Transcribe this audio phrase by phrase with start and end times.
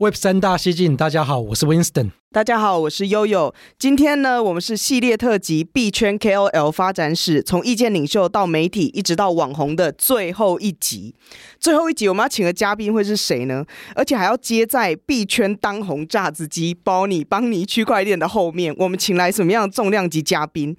[0.00, 2.12] Web 三大西进，大家好，我是 Winston。
[2.30, 3.52] 大家好，我是悠悠。
[3.80, 11.16] 今天呢，我们是系列特辑币圈 KOL 发展史，从意见领袖到媒体，一直到网红的最后一集。
[11.58, 13.64] 最后一集我们要请的嘉宾会是谁呢？
[13.96, 20.76] 而且还要接在币圈当红炸子鸡包你邦尼区块链的后面，我们请来什么样重量级嘉宾？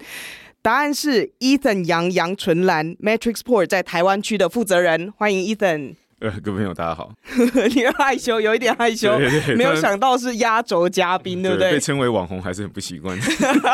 [0.62, 5.96] 答案是 Ethan 杨杨纯岚 Matrixport 在台湾区的负责人，欢迎 Ethan。
[6.20, 7.10] 呃，各位朋友，大家好。
[7.74, 11.72] 你害羞，有一点害羞，对对对，没有想到是压轴嘉宾，对不对？
[11.72, 13.18] 被称为网红还是很不习惯。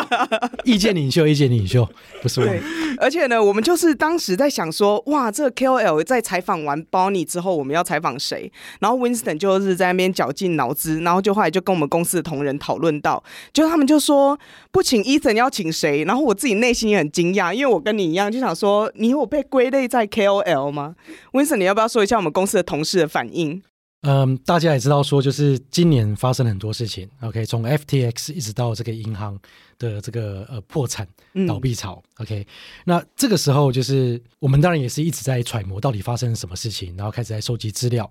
[0.62, 1.88] 意见领袖，意见领袖，
[2.22, 2.46] 不是我。
[2.46, 2.60] 对，
[2.98, 8.52] 而且呢，我们就是当时在想说，哇，这个 KOL 在采访完 Bonnie 之后，我们要采访谁？
[8.78, 13.20] 然后 Winston 就是在那边绞尽脑汁，然后就后来就跟我们公司的同仁讨论到，
[13.52, 14.38] 就他们就说
[14.70, 16.04] 不请 Ethan 要请谁？
[16.04, 20.94] 然后我自己内心也很惊讶，因为我跟你一样就想说，你有被归类在 KOL 吗
[21.32, 22.32] ？Winston，你要不要说一下我们？
[22.36, 23.62] 公司的同事的反应，
[24.02, 27.08] 嗯，大家也知道说，就是今年发生了很多事情。
[27.22, 29.40] OK，从 FTX 一直到这个银行
[29.78, 31.08] 的这个呃破产
[31.48, 32.02] 倒闭潮。
[32.18, 32.46] 嗯、OK，
[32.84, 38.06] 那这个时候就是我们当然也是一直在揣摩到底发生了什么事情，然后开始在收集资料。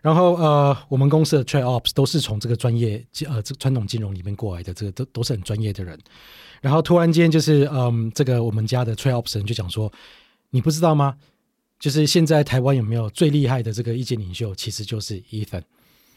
[0.00, 5.98] 然后呃，我们公司的 Trade Ops 都是从这个专业呃这传统金融里面过来的，这个都都是很专业的人。
[6.60, 9.92] 然后突然间就是嗯，这个我们家的 Trade Ops 人就讲说，
[10.50, 11.16] 你不知道吗？
[11.84, 14.54] 就是现在台湾有没有最厉害的这个意见领袖？
[14.54, 15.60] 其实就是 Ethan。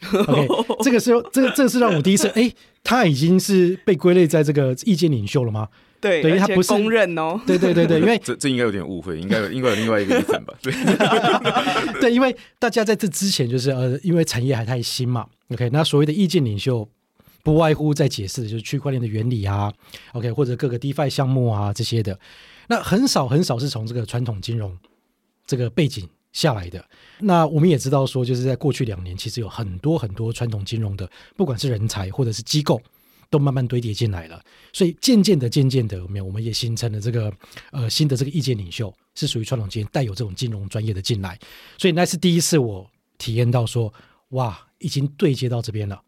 [0.00, 0.48] OK，
[0.82, 2.50] 这个是这个这个是让我第一次哎，
[2.82, 5.68] 他已经是被归类在这个意见领袖了吗？
[6.00, 7.38] 对，等于他不是公认哦。
[7.46, 10.54] 对对对对，因为 这这应该有点误会，应该有应该有另外一个 Ethan 吧？
[10.62, 10.72] 对
[12.00, 15.26] 对，因为大家在这之前就是呃，因为产业还太新嘛。
[15.50, 16.88] OK，那所谓的意见领袖，
[17.42, 19.70] 不外乎在解释的就是区块链的原理啊。
[20.12, 22.18] OK，或者各个 DeFi 项目啊这些的，
[22.68, 24.74] 那很少很少是从这个传统金融。
[25.48, 26.84] 这个背景下来的，
[27.20, 32.78] 那我们也知道说，就是在过去两年，其实有很多很多传统金融的，不管是人才或者是机构，
[33.30, 34.40] 都慢慢堆叠进来了。
[34.74, 37.32] 所以渐渐的、渐渐的，我们我们也形成了这个
[37.72, 41.38] 呃新的这个意见领袖，是属于传统金带有这种金融专业的进来。
[41.78, 42.86] 所以那是第一次我
[43.16, 43.92] 体验到说，
[44.28, 45.98] 哇，已经对接到这边了。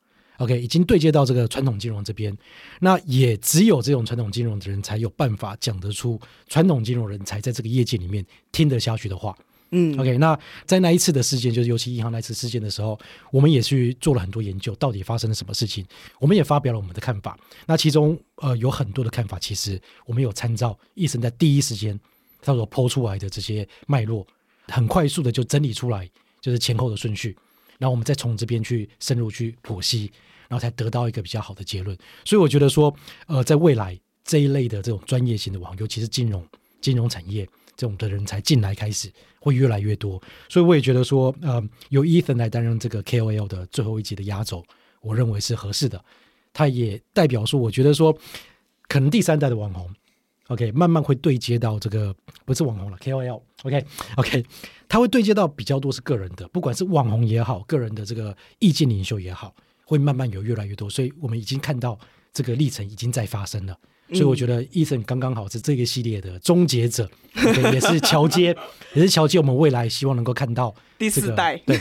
[0.41, 2.35] OK，已经对接到这个传统金融这边，
[2.81, 6.19] 那也只有这种传统金融的人才有办法讲得出
[6.49, 9.37] 传统金融人才在这个业界里面听得下去的话。
[9.73, 12.99] 嗯，OK，那在那一次的事件，就是尤其银行那次事件的时候，
[13.31, 15.85] 我们也去做了很多研究，到底发生了什么事情，
[16.19, 17.39] 我们也发表了我们的看法。
[17.67, 22.01] 那其中呃有很多的看法，其实我们有参照医生在第一时间
[22.41, 24.27] 他所剖出来的这些脉络，
[24.69, 26.09] 很快速的就整理出来，
[26.41, 27.37] 就是前后的顺序，
[27.79, 30.11] 然后我们再从这边去深入去剖析。
[30.51, 32.93] 然后才得到一个比较好的结论，所以我觉得说，
[33.29, 36.45] 呃，在未来这一类的这种专业型的网，尤其是金融、
[36.81, 39.09] 金融产业这种的人才进来开始
[39.39, 44.65] 会越来越多，所以我也觉得说，呃，由 Ethan 来担任这个 KOL 的最后一集的压轴，
[45.03, 46.05] 我认为是合适的。
[46.53, 48.13] 他也代表说，我觉得说，
[48.89, 49.89] 可能第三代的网红
[50.49, 52.13] ，OK，慢慢会对接到这个
[52.45, 53.87] 不是网红了，KOL，OK，OK，
[54.19, 54.47] OK, OK,
[54.89, 59.55] 他会对接到比较多是个人的，不管是网红也好，个人的这个意见领袖也好。
[59.91, 61.99] 会慢慢有越来越多，所以我们已经看到
[62.33, 63.77] 这个历程已经在发生了。
[64.13, 68.57] 所以我觉得 Eason 刚刚好是这个系列的终结者，嗯、也是桥接，
[68.95, 71.77] 也是桥接我们未来希望能够看到、这个、第四代，对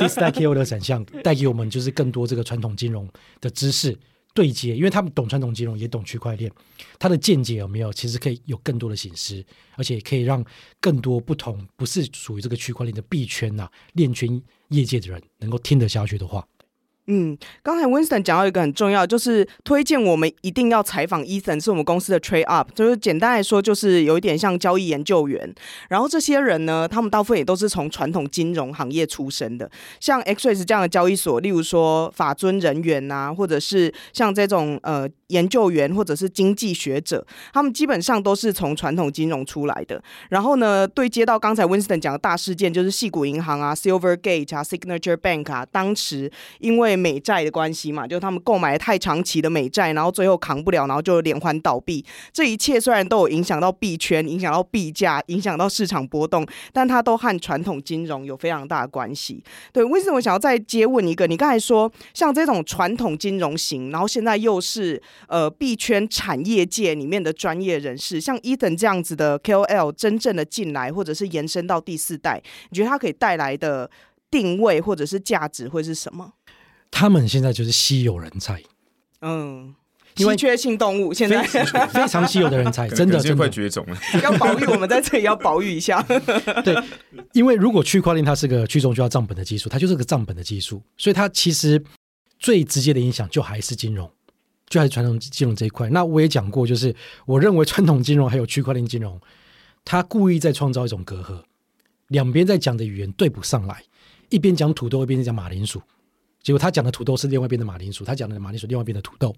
[0.00, 3.08] 第四代 KOL 的展现， 带给我们就是更多这个传统金融
[3.40, 3.96] 的知识
[4.34, 6.50] 对接，因为他们懂传统金融，也懂区块链，
[6.98, 7.92] 他的见解有没有？
[7.92, 9.44] 其实可以有更多的省思，
[9.76, 10.44] 而且可以让
[10.80, 16.46] 更多不同不是属于这个区块链的币圈呐、链圈业界的人能够听得下去的话。
[17.08, 25.52] 嗯，刚才 Winston 讲到一个很重要，就是推荐我们一定要采访 Ethan，是我们公司的 Trade Up，就是简单来说，就是有一点像交易研究员。
[25.88, 35.08] 然后这些人呢，他们大部分也都是从传统金融行业出身的，像 x r a y s 这样的交易所，例如说法尊人员啊，或者是像这种呃。
[35.32, 40.00] 研究员或者是经济学者，他们基本上都是从传统金融出来的。
[40.28, 46.30] 然后呢，对接到刚才 Winston 讲的大事件，就是矽谷银行啊、Silvergate 啊、Signature Bank 啊，当时
[46.60, 52.04] 因为美债的关系嘛，就他们购买太长期的美债，然后最后扛不了，然后就连环倒闭。
[52.32, 59.42] 这一切虽然都有影响到币圈、影响到币价、影响到市场波动，但它都和传统金融有非常大的关系。
[59.72, 73.90] 对，Winston，我想要再接问一个，你刚才说像这种传统金融型，然后现在又是呃币圈产业界里面的专业人士，像 Ethan 这样子的 KOL 真正的进来，或者是延伸到第四代，你觉得它可以带来的
[74.30, 76.32] 定位或者是价值会是什么？
[76.90, 78.62] 他们现在就是稀有人才，
[79.20, 79.74] 嗯。
[80.14, 83.96] 稀缺性动物现在非常稀有的人才，真的真的快绝种了。
[84.22, 86.02] 要保育，我们在这里要保育一下。
[86.62, 86.76] 对，
[87.32, 91.82] 因为如果区块链它是个去中心化账本的技术，它就是个账本的技术，所以它其实
[92.38, 94.10] 最直接的影响就还是金融，
[94.72, 95.90] 就还是传统金融这一块。
[95.90, 96.96] 那我也讲过，就是
[97.26, 99.20] 我认为传统金融还有区块链金融，
[99.84, 101.42] 它故意在创造一种隔阂，
[102.08, 103.84] 两边在讲的语言对不上来，
[104.30, 105.82] 一边讲土豆，一边在讲马铃薯，
[106.42, 109.36] 结果他讲的土豆是另外一边的马铃薯，他讲的马铃薯另外一边的土豆。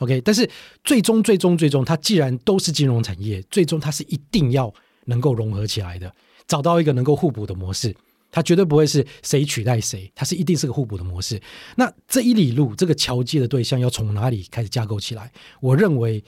[0.00, 0.48] OK，但是
[0.82, 4.70] 最终、最终、最终，它既然都是金融产业，最终它是一定要
[5.06, 6.12] 能够融合起来的，
[6.46, 7.94] 找到一个能够互补的模式，
[8.34, 11.40] 它绝对不会是谁取代谁，它是一定是个互补的模式。
[11.76, 15.32] 那这一里路，这个桥接的对象要从哪里开始架构起来？
[15.60, 16.22] 我认为，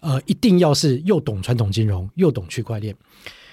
[0.00, 2.96] 呃，一定要是又懂传统金融，又懂区块链。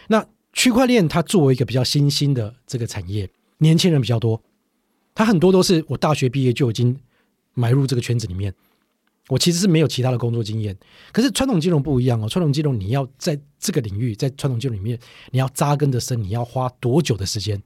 [0.08, 4.42] 那区块链它作为一个比较新兴的这个产业，年轻人比较多，
[5.14, 6.98] 它很多都是我大学毕业就已经
[7.56, 8.54] 埋入这个圈子里面。
[9.28, 10.74] 我其实是没有其他的工作经验，
[11.12, 12.30] 可是传统金融不一样哦。
[12.30, 14.98] 传统金融你要在这个领域，在传统金融里面，
[15.32, 17.62] 你要扎根的深，你要花多久的时间？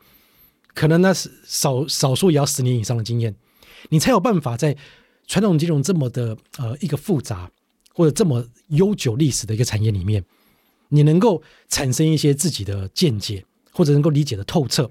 [0.74, 3.36] 可能那是少少数也要十年以上的经验，
[3.90, 4.76] 你才有办法在
[5.28, 7.50] 传统金融这么的呃一个复杂
[7.94, 10.24] 或者这么悠久历史的一个产业里面，
[10.90, 14.90] 你能够产生一些自己的见解，或者能够理解的透彻。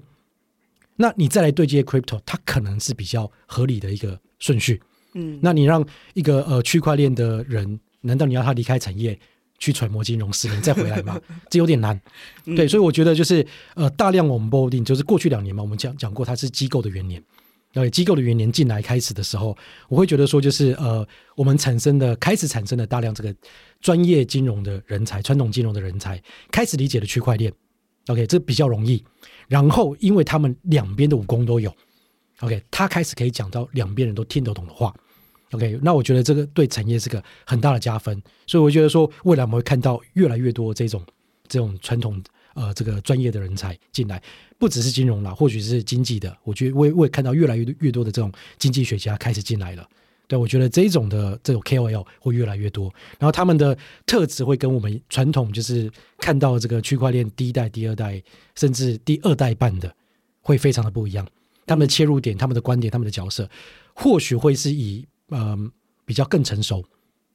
[0.97, 4.81] 那你再来对接 crypto，它可能是比较合理的一个顺序。
[5.13, 9.19] 嗯，那你让一个呃区块链的人，难道你要他离开产业
[9.61, 11.21] 去揣摩金融十年再回来嘛？
[11.51, 11.97] 这有点难。
[12.43, 17.23] 对，所以我觉得就是呃大量我们 boarding 就是过去两年嘛，我们讲讲过，它是机构的元年。
[17.71, 19.55] 对，机构的元年进来开始的时候，
[19.87, 23.33] 我会觉得说就是呃我们产生的开始产生的大量这个
[23.79, 26.21] 专业金融的人才，传统金融的人才
[26.51, 27.53] 开始理解了区块链。
[28.07, 29.01] OK，这比较容易。
[29.47, 31.71] 然后因为他们两边的武功都有。
[32.39, 34.91] OK，他开始可以讲到两边人都听得懂的话。
[35.51, 41.03] OK，那我觉得这个对产业是个很大的加分，所以我觉得说未来我们会看到越来越多这种
[41.47, 42.21] 这种传统
[42.53, 44.21] 呃这个专业的人才进来，
[44.57, 49.87] 不只是金融啦，或许是经济的，我觉得我也我也看到越来越越多的这种经济学家开始进来了。
[50.27, 52.89] 对，我觉得这种的这种 KOL 会越来越多，
[53.19, 58.23] 然后他们的特质会跟我们传统就是看到这个区块链第一代、第二代
[58.55, 59.93] 甚至第二代半的
[60.39, 61.27] 会非常的不一样。
[61.65, 63.49] 他们的切入点、他们的观点、他们的角色，
[63.93, 65.57] 或许会是以、呃、
[66.05, 66.85] 比较更成熟、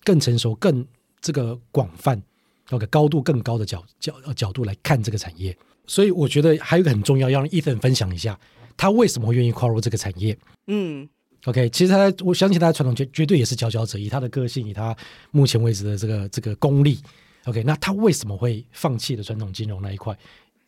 [0.04, 0.86] 更成熟、更
[1.20, 2.22] 这个广泛、
[2.70, 5.56] 那个高度更高的角角角度来看这个产业。
[5.88, 8.38] 所以我觉得还有一个很重要，要让 Ethan 分享一下
[8.76, 10.36] 他为什么会愿意跨入这个产业。
[10.66, 11.08] 嗯
[11.44, 14.96] ，OK，其实他我相信他的传统绝绝对也是佼佼者，以他的个性，以他
[15.30, 17.00] 目前为止的这个这个功力。
[17.44, 20.18] OK，那他为什么会放弃了传统金融那一块，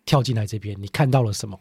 [0.07, 0.81] 跳进来这边？
[0.81, 1.61] 你看到了什么？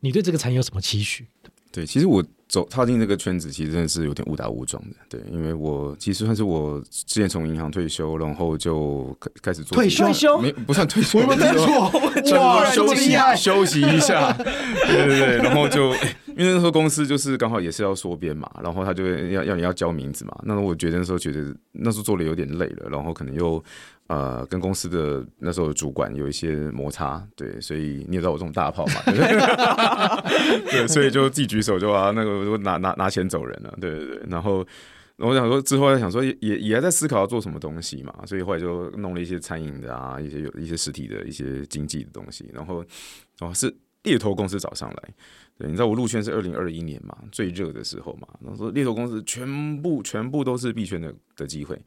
[0.00, 1.24] 你对这个产业有什么期许？
[1.70, 4.96] 对，其实我走踏进这个圈子，其实真的是有点误打误撞的。
[5.08, 10.38] 对，因为我其实算是我之前从银行退休，然后就开开始做退休，退休？
[10.38, 11.90] 没不算退休，我们没错，
[12.38, 15.92] 哇，休息休息一下，对对对，然后就
[16.36, 23.62] 因为那时候公司就是刚好也是要缩编嘛，然后他就要要你要交名字嘛，那我觉得那时候觉得那时候做的有点累了，然后可能又。
[24.08, 29.02] 呃，跟公司的那时候主管有一些摩擦，对，所以你也知道我这种大炮嘛，
[30.70, 34.64] 对，所以就自己举手就啊，那个就拿拿拿钱走人了，对对对，然后
[35.16, 42.84] 我想说之后还想说也也还在思考要做什么东西嘛，所以后来就弄了一些餐饮的啊，一些有一些实体的一些经济的东西，然后
[43.40, 43.74] 哦是
[44.06, 45.14] 猎头公司找上来，
[45.58, 51.78] 对，你知道我入圈是二零二一年嘛，最热的时候嘛，然后说猎头公司全部全部都是币圈的的机会。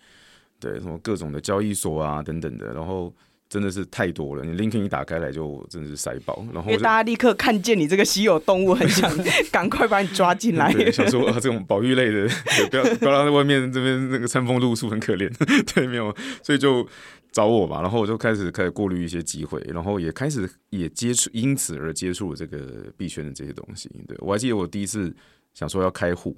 [0.60, 3.14] 对，什么各种的交易所啊，等等的，然后
[3.50, 4.46] 真的是太多了。
[4.46, 9.12] 你 LinkedIn 一打开来就真的是塞爆，然后因为大家立刻看见你这个稀有动物，很想
[9.52, 10.72] 赶快把你抓进来。
[10.92, 12.30] 想说啊，这种保育类的，
[12.70, 15.28] 不要不要让在外面这边那个餐风露宿很可怜。
[15.74, 16.88] 对，没有，所以就
[17.32, 23.90] 找我吧，然后我就开始开始过滤一些机会，然后也开始也接触，因此而接触了这个币圈的这些东西。
[24.08, 25.12] 对，我还记得我第一次
[25.56, 26.38] 想说要开户。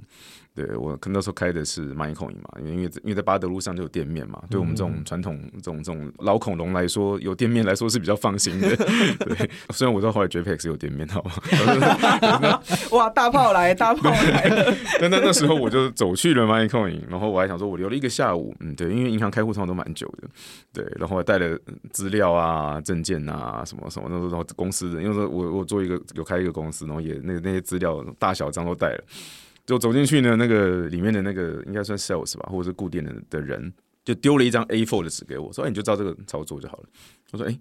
[0.54, 8.76] 对，我可能那时候开的是 MaiCoin 嘛，因为因为因为在巴德路上就有店面嘛，对我们这种传统这种这种老恐龙来说，有店面来说是比较放心的。
[8.76, 12.62] 对，虽然我知道后来 JPEX 有店面，好吗？
[12.92, 14.76] 哇，大炮来，大炮来！
[15.00, 20.28] 但那那时候我就走去了 MaiCoin，然后我还想说，我留了一个下午，嗯，对，因为银行开户通常都蛮久的，
[20.74, 21.58] 对，然后还带了
[21.92, 29.04] 资料啊、证件啊什么什么，那时候公司的，因为说我我做一个有开一个公司，然后也那那些资料大小张都带了。
[29.66, 33.72] 就走进去呢，那个里面的那个应该算 sales 吧，或者是固定的的人，
[34.04, 36.84] 就丢了一张 A4 的纸给我，说：“哎，你就照这个操作就好了。”
[37.32, 37.60] 我说：“哎，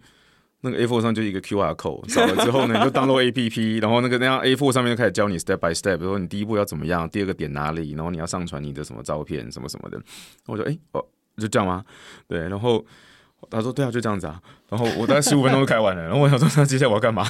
[0.62, 10.00] 那个 A4 上就一个 QR code，扫了之后呢，你就登录 APP，然后那个那张 A4 上面就开始教你 step by step，说你第一步要怎么样，第二个点哪里，然后你要上传你的什么照片，什么什么的。”
[10.46, 11.04] 我说：“哎，哦，
[11.36, 11.84] 就这样吗？”
[12.26, 12.84] 对，然后。
[13.48, 16.02] 他说：“对啊，就这样子啊。”然后我大概十五分钟就开完了。
[16.02, 17.26] 然后我想说：“那接下来我要干嘛？”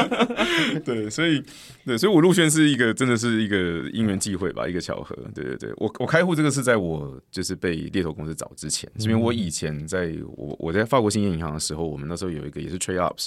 [0.84, 1.42] 对，所以
[1.84, 5.16] 对，所以我入圈是一个真的是一个因缘际会吧，一个巧合。
[5.34, 13.26] 对对对，我我开户这个是在我就是被猎头公司找之前，是因为我以前在我我在法国兴业银行的时候，我们那时候有一个也是 Trade Ups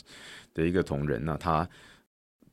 [0.54, 1.68] 的一个同仁，那他。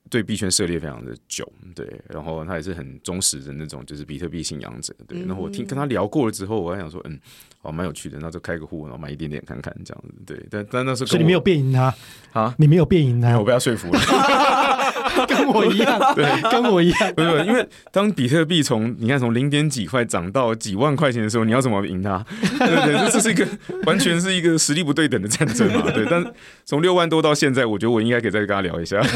[0.08, 5.20] 对币圈涉猎非常的久，对，然后他也是很忠实的那种，就是比特币信仰者，对。
[5.24, 7.18] 然后我听跟他聊过了之后，我还想说，嗯，
[7.62, 10.46] 哦，蛮有趣的，那就开个户，然后买一点点看看这样子，对。
[10.50, 11.94] 但但那时候，所以你没有变赢他
[12.32, 12.54] 啊？
[12.58, 13.38] 你没有变赢他？
[13.38, 13.98] 我被他说服了，
[15.28, 17.14] 跟我一样，对，跟我一样。
[17.14, 22.24] 不是，因为当比特币从你看从零点几块涨到几万块钱的时候，你要怎么赢它？
[22.58, 23.46] 对对，这这是一个
[23.84, 26.06] 完全是一个实力不对等的战争嘛，对。
[26.10, 26.24] 但
[26.64, 29.00] 从六万多到现在，我觉得我应该可以再跟他聊一下。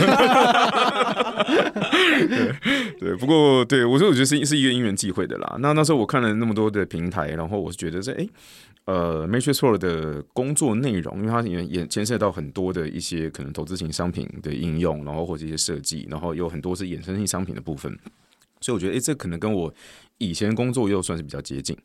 [2.20, 2.52] 对
[3.00, 5.56] 对，不过对我说，我觉得是是一个因缘际会的啦。
[5.60, 8.26] 那那时候我看了那么多的平台，然后我是觉得说哎，
[8.86, 17.96] 呃，Matrix Pro 的工作内容，因为它也也牵涉到很多的一些可能投资型商品的应用，然后或者一些设计，然后有很多是衍生性商品的部分，
[18.60, 19.72] 所以我觉得哎，这可能跟我
[20.18, 21.76] 以前工作又算是比较接近。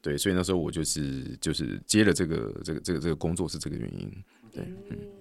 [0.00, 4.10] 对，所以那时候我就是就是接了这个这个这个这个工作是这个原因。
[4.52, 4.64] 对，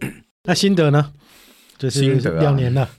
[0.01, 0.13] 嗯，
[0.43, 1.11] 那心得呢？
[1.77, 2.01] 就是
[2.39, 2.89] 两年了。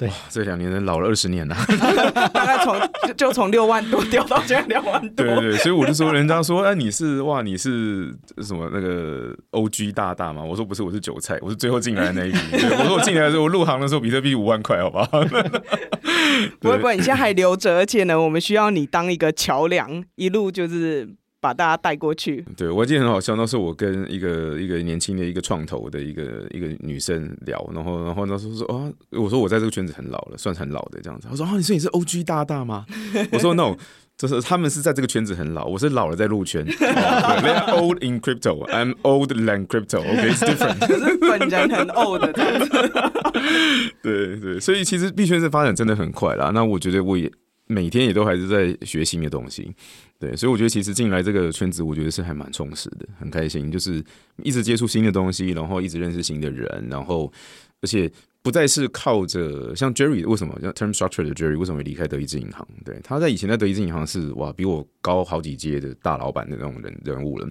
[0.00, 1.54] 对，这两年人老了二十年了，
[2.32, 2.74] 大概从
[3.06, 5.26] 就就从六万多掉到现在两万多。
[5.26, 10.42] 对对，所以我就说，人家说，哎，你是哇，你是什么那个 OG 大大吗？
[10.42, 12.38] 我说不是，我是韭菜，我是最后进来的那一批。
[12.80, 15.06] 我说我进来的时候，我入行的时候，比特币五万块，好不好？
[16.60, 21.19] 不会不会，你现在还留着，而且呢，我们需要你当一个桥梁，一路就是。
[21.40, 22.44] 把大家带过去。
[22.56, 31.26] 对，我记得很好笑，那时候我跟一个一个年轻的一个创投的一个一个女生聊，然后然后那时候说啊，我说我在这个圈子很老了，算是很老的这样子。
[31.30, 32.84] 她说啊，你说你是 OG 大大吗？
[33.32, 33.76] 我说 No，
[34.18, 36.66] 就是他们是在这个圈子很老，我是老了在入圈。
[36.66, 40.00] They are old in crypto, I'm old than crypto.
[40.00, 40.86] OK, it's different。
[40.86, 42.20] 是本人很 old。
[44.02, 46.50] 对对，所以其实币圈是发展真的很快啦。
[46.52, 47.30] 那我觉得我也
[47.70, 49.72] 每天也都还是在学新的东西。
[50.18, 54.04] 对，所以我觉得其实进来这个圈子，我觉得是还蛮充实的，很开心，就是
[54.42, 57.32] 一直接触新的东西，然后一直认识新的人，然后
[57.80, 58.10] 而且
[58.42, 62.66] 不再是靠着像 Jerry 为什么像 Term Structure 的 Jerry 为什么会离开德意志银行？
[62.84, 67.48] 对，他在以前在德意志银行是哇比我高好几阶的大老板的那种人人物了，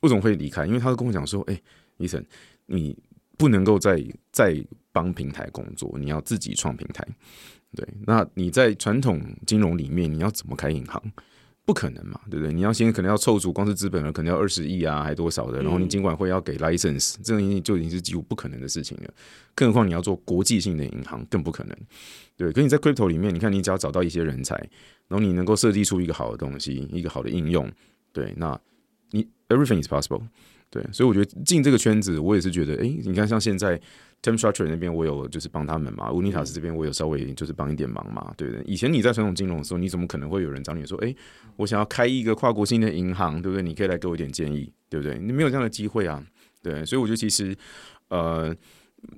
[0.00, 0.66] 为什么会离开？
[0.66, 1.58] 因为他跟我讲说，哎
[1.98, 2.24] ，Ethan，
[2.66, 2.94] 你
[3.38, 4.62] 不能够再再
[4.92, 7.06] 帮平台工作，你要自己创平台。
[7.76, 11.02] 对，那你在传统金融里面，你要怎么开银行？
[11.66, 12.52] 不可能嘛，对不对？
[12.52, 15.62] 你要先可能要凑足，光是资本额可能要二十亿啊，还多少的？
[15.62, 19.14] 然后你尽管会要给 license，这个已经就已经是几乎不可能的事情了。
[19.54, 21.76] 更何况你要做国际性的银行，更不可能。
[22.36, 24.56] 对，可你在 crypto 里面，你看你只要找到一些人才，
[25.06, 27.70] 然后你能够设计出一个好的东西，一个好的应用，
[28.12, 28.58] 对，那
[29.10, 30.22] 你 everything is possible。
[30.70, 33.80] 对，所以我觉得进这个圈子，我也是觉得，哎，你看像现在。
[34.22, 38.62] Term Structure 那边我有就是帮他们嘛，Unitas 这边我有稍微就是帮一点忙嘛，对不对？
[38.66, 41.16] 以前你在传统金融的时候，你怎么可能会有人找你说，哎，
[41.56, 43.62] 我想要开一个跨国性的银行，对不对？
[43.62, 45.18] 你可以来给我一点建议，对不对？
[45.18, 46.22] 你没有这样的机会啊，
[46.62, 47.56] 对，所以我觉得其实，
[48.08, 48.54] 呃。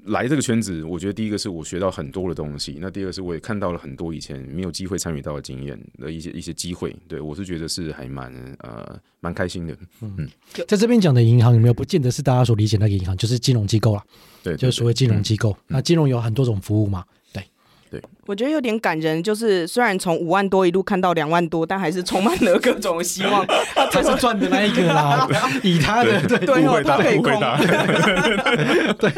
[0.05, 9.77] 来这个圈子，我觉得第一个是我学到很多的东西，那第二个是我也看到了很多以前没有机会参与到的经验的一些一些机会，对，我是觉得是还蛮呃蛮开心的。
[10.01, 10.29] 嗯，
[10.67, 14.05] 在这边讲的银行有没有不见得是大家所理解那个银行，就是金融机构啦，
[14.43, 15.51] 对，就是所谓金融机构。
[15.51, 17.05] 嗯、那金融有很多种服务嘛。
[17.33, 17.45] 对
[17.91, 23.45] 对，我觉得有点感人，就是虽然从五万多一路看到两万多，但还是充满了各种希望。
[23.75, 25.29] 他才是赚的那一个啦，
[25.63, 27.33] 以他的对对哦，他可以空。
[28.99, 29.11] 对，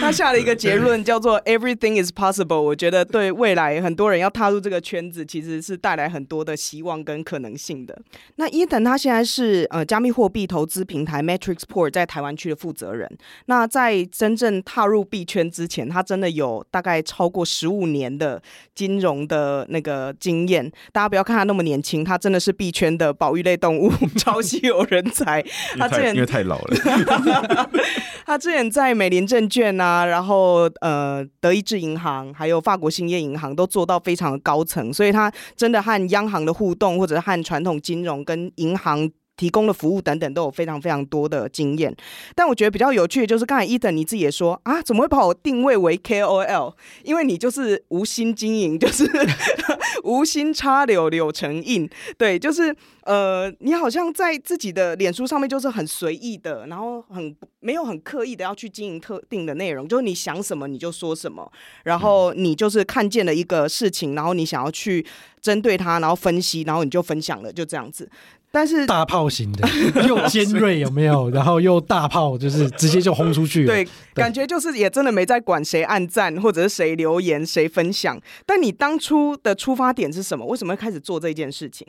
[0.00, 2.60] 他下了一个结论叫做 “Everything is possible”。
[2.60, 7.96] 我觉得对未来很多人要踏入这个圈子，其实是带来很多的希望跟可能性的。
[8.36, 13.08] 那 Ethan 他现在是呃加密货币投资平台 Matrixport 在台湾区的负责人。
[13.46, 18.40] 那在真正踏入币圈之前，他真的有大概超过十五年年的
[18.74, 20.70] 金融的那个经验。
[20.92, 25.44] 大家不要看他那么年轻，他真的是币圈的保育类动物， 超稀有人才。
[25.76, 27.70] 他之前因为太老了，
[28.24, 39.10] 他之前在美林证券啊，然后呃德意志银行，还有法国兴业银行都做到非常的高层，所以他真的和央行的互动，或者是和传统金融跟银行。
[39.36, 41.94] 提供的服务等等都有非常非常多的经验，
[42.34, 46.74] 但我觉得比较有趣的就是刚才伊藤你自己也说啊，怎么会把我定位为 KOL？
[47.02, 49.10] 因为你就是无心经营，就是
[50.04, 61.50] 无心插柳柳成荫，对，就是呃，你好像在自己的脸书上面就是很随意的，然后很没有很刻意的要去经营特定的内容，就是你想什么你就说什么，
[61.84, 65.04] 然后你就是看见了一个事情，然后你想要去
[65.40, 68.08] 针对它，然后分析，然后你就分享了，就这样子。
[68.50, 69.68] 但是大炮型的
[70.08, 71.28] 又尖锐有没有？
[71.34, 73.66] 然后又大炮，就是直接就轰出去。
[73.66, 78.18] 对，感觉就是也真的没在管谁按赞或者是谁留言谁分享。
[78.46, 80.46] 但你当初的出发点是什么？
[80.46, 81.86] 为什么会开始做这件事情？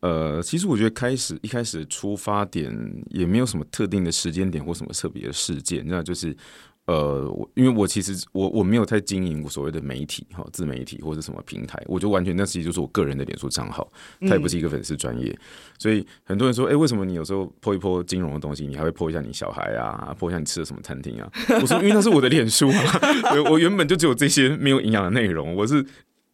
[0.00, 2.70] 呃，其实我觉得开始一开始出发点
[3.10, 6.36] 也没有什么特定的时间点或什么特别的事件，那就是。
[6.86, 15.38] 呃，我因为我其实我我没有太经营所谓的媒体哈，自媒体或者什么平台，我就完全那其实就是我个人的脸书账号，它也不是一个粉丝专业，嗯、
[15.78, 21.32] 所以很多人说，哎、欸，为什么你有时候 po 一 po 金融的东西，你还会 po 一下你小孩啊，po 一下你吃的什么餐厅啊？
[21.62, 23.00] 我说，因为那是我的脸书啊，
[23.34, 25.82] 我我原本就只有这些没有营养的内容，我是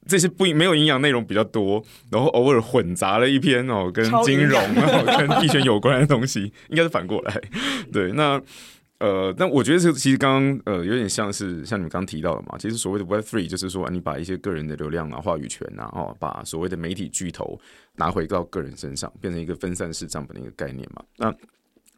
[0.08, 1.80] 这些不没有营养内容比较多，
[2.10, 7.40] 然后偶尔混杂了一篇哦，跟金融跟币圈有关的东西，应该是反过来，
[7.92, 8.42] 对，那。
[9.00, 17.58] 呃，但我觉得这其实刚刚呃有点像是像你们刚刚提到的嘛，其实所谓的 Web Three 就是说你把一些个人的流量啊、话语权啊，哦，把所谓的媒体巨头
[17.96, 21.02] 拿回到个人身上，变成一个分散式账本的一个概念嘛。
[21.16, 21.34] 那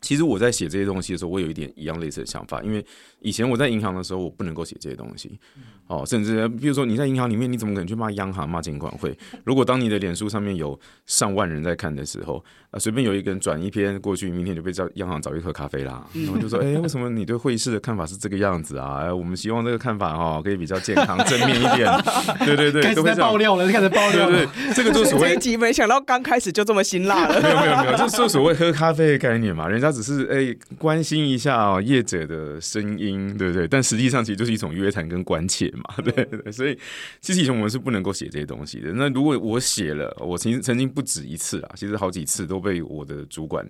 [0.02, 2.84] 其实我在写这些东西的时候，我有一点一样类似的想法，因为
[3.20, 5.38] 以前我在银行的时候，我不能够写这些东西。
[5.86, 9.16] 哦，甚至比如说你在银行里面，你怎么可能去骂央行、骂监管会？
[9.44, 16.06] 如果当你的脸书上面有上万人在看的时候，啊，随便有一个人转一篇过去，明天就被叫央行找一喝咖啡啦。
[16.14, 19.00] 然后就说，哎、欸，为什么你对会议室的看法是这个样子啊？
[19.02, 21.86] 哎，我们希望这个看法哈可以比较健康、正面一点。
[22.46, 24.36] 对对对，开始爆料了， 开始爆料了。
[24.36, 25.28] 对，对，对，这个就所谓。
[25.28, 27.40] 这一集没想到刚开始就这么辛辣了。
[27.42, 33.68] 没有没有没有，就是所谓喝咖啡的概念嘛，人家只是哎、欸、关心一下哦业者的声音，对不对？
[33.68, 36.50] 但实际上其实就是一种约谈跟关切嘛，对对。
[36.50, 36.76] 所以，
[37.20, 38.92] 其实以前我们是不能够写这些东西的。
[38.92, 43.64] 那如果我写了，我曾经曾经不止一次啊，其实好几次都被我的主管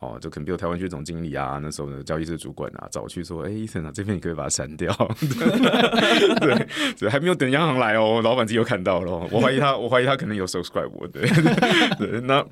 [0.00, 4.92] 哦，就可能比如台湾区总经理啊，那时候的交易室主管啊，找去说：“哎、欸，医生啊，这边你可以把它删掉。
[5.20, 6.66] 对”对，
[6.98, 9.10] 对，还没有等央行来哦，老板自己又看到了。
[9.30, 11.06] 我怀疑他，我怀疑他可能有 subscribe 我。
[11.08, 11.28] 对，
[11.98, 12.44] 对，那。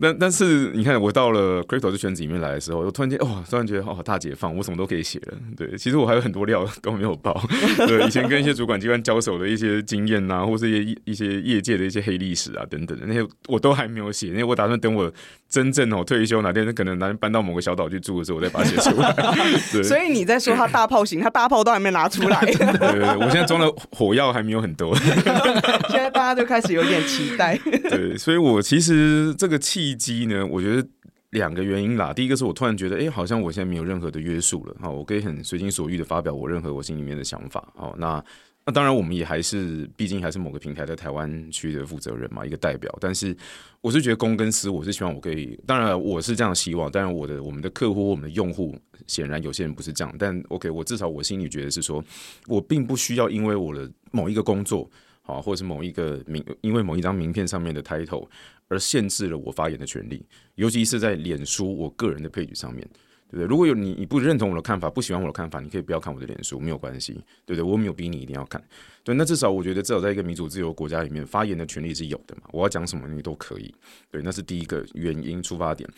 [0.00, 5.34] 但但是你看，我到了 crypto 这圈子里面来的时候，我突然间哦，突然觉得哦，大解放，我什么都可以写了。
[5.56, 7.40] 对，其实我还有很多料都没有爆。
[7.86, 14.28] 对，以前跟一些主管机关交手的一些经验啊，或是一些一些业界的一些黑历史啊等等的那些，我都还没有写。
[14.28, 15.12] 因为我打算等我
[15.48, 19.12] 真正哦退休哪天可能哪天搬到某个小岛去住的时候，我再把它写出来。
[19.72, 22.40] 对，所以你在说他大炮型，他大炮都还没拿出来。
[22.40, 24.94] 对对对，我现在装的火药还没有很多。
[24.96, 27.58] 现在大家就开始有点期待。
[27.88, 30.86] 对，所以我其实这个契机呢，我觉得
[31.30, 32.12] 两个原因啦。
[32.12, 38.22] 第一个是我突然觉得，哎、欸，好像我现在没有任何的约束了，哈，我可以很随心所欲的发表我任何我心里面的想法，哦，那
[38.68, 42.94] 那当然我们也还是，毕竟还是某个平台在台湾区的负责人嘛，一个代表。
[43.00, 43.34] 但是
[43.80, 50.14] 我是觉得公跟私，我是希望我可以，当然我是这样希望，当然我的我们的客户、我们的用户，显然有些人不是这样。
[50.18, 52.04] 但 OK，我至少我心里觉得是说，
[52.46, 54.86] 我并不需要因为我的某一个工作，
[55.22, 58.28] 好，或者是某一个名，因为某一张名片上面的 title。
[58.70, 60.22] 而限制了我发言的权利，
[60.56, 62.86] 尤其是在脸书我个人的 page 上面，
[63.30, 63.46] 对不对？
[63.46, 67.12] 如果有你你不认同我的看法，不喜欢我的看法，你可以不要看我的脸书，没有关系，
[67.44, 67.62] 对不对？
[67.62, 68.62] 我没有逼你一定要看，
[69.04, 69.14] 对。
[69.14, 72.42] 那至少我觉得，至少在一个民主自由国家里面，发言的权利是有的嘛。
[72.52, 73.74] 我要讲什么你都可以，
[74.10, 74.22] 对。
[74.22, 75.88] 那是第一个原因出发点。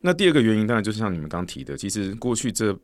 [0.00, 2.76] 那第二个原因当然就是像你们刚提的，其实过去这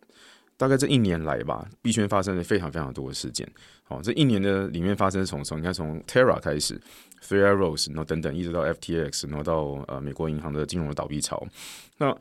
[0.56, 3.48] 大概这一年来吧，币圈发生了非常非常多的事件。
[3.84, 6.80] 好，这一年的里面发生从从应该从 Terra 开始。
[7.26, 11.42] Three Arrows，然后等等，一直到 FTX，然后到呃美国银行的金融的倒闭潮。
[11.96, 12.14] 那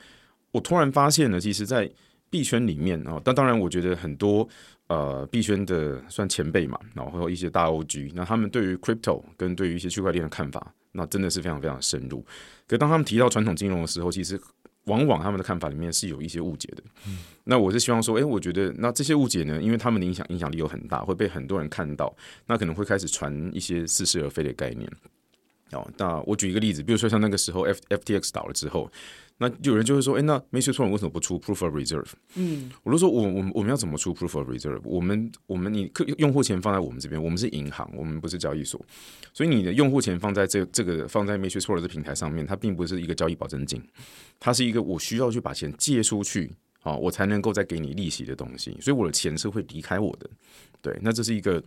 [0.54, 1.92] 我突然发现呢，其实，在
[2.30, 4.48] 币圈里面啊，但当然，我觉得很多
[4.88, 12.26] 呃币圈的算前辈嘛，然后一些大 OG，那他们对于 Crypto 跟对于一些区块链的看法，那真的是非常非常深入。
[12.66, 14.40] 可当他们提到传统金融的时候，其实。
[14.88, 22.14] 往往他们的看法里面是有一些误解的，嗯、那我是希望说，诶、欸，我觉得那这些误解呢，因为他们的影响影响力又很大，会被很多人看到，
[22.46, 24.86] 那可能会开始传一些似是而非的概念。
[25.72, 28.92] 哦，那我举一个例子，比如说像那个时候 F FTX 倒了之后。
[29.40, 32.12] 那有人就会说，哎，那 Matrix 为什么不出 Proof of Reserve？
[32.36, 34.80] 嗯，我就说我我我们要怎么出 Proof of Reserve？
[34.84, 38.80] 我们我们你客用户钱放在我们这边，我们是银行，我们不是交易所，
[39.34, 43.84] 所以你的用户钱放在这这个放在 Matrix 的平台上面，它并不是一个交易保证金，
[44.40, 46.50] 它是一个我需要去把钱借出去
[46.84, 50.30] 啊，我才能够再给你利息的东西，所以我的钱是会离开我的。
[50.82, 51.62] 对，那这是一个，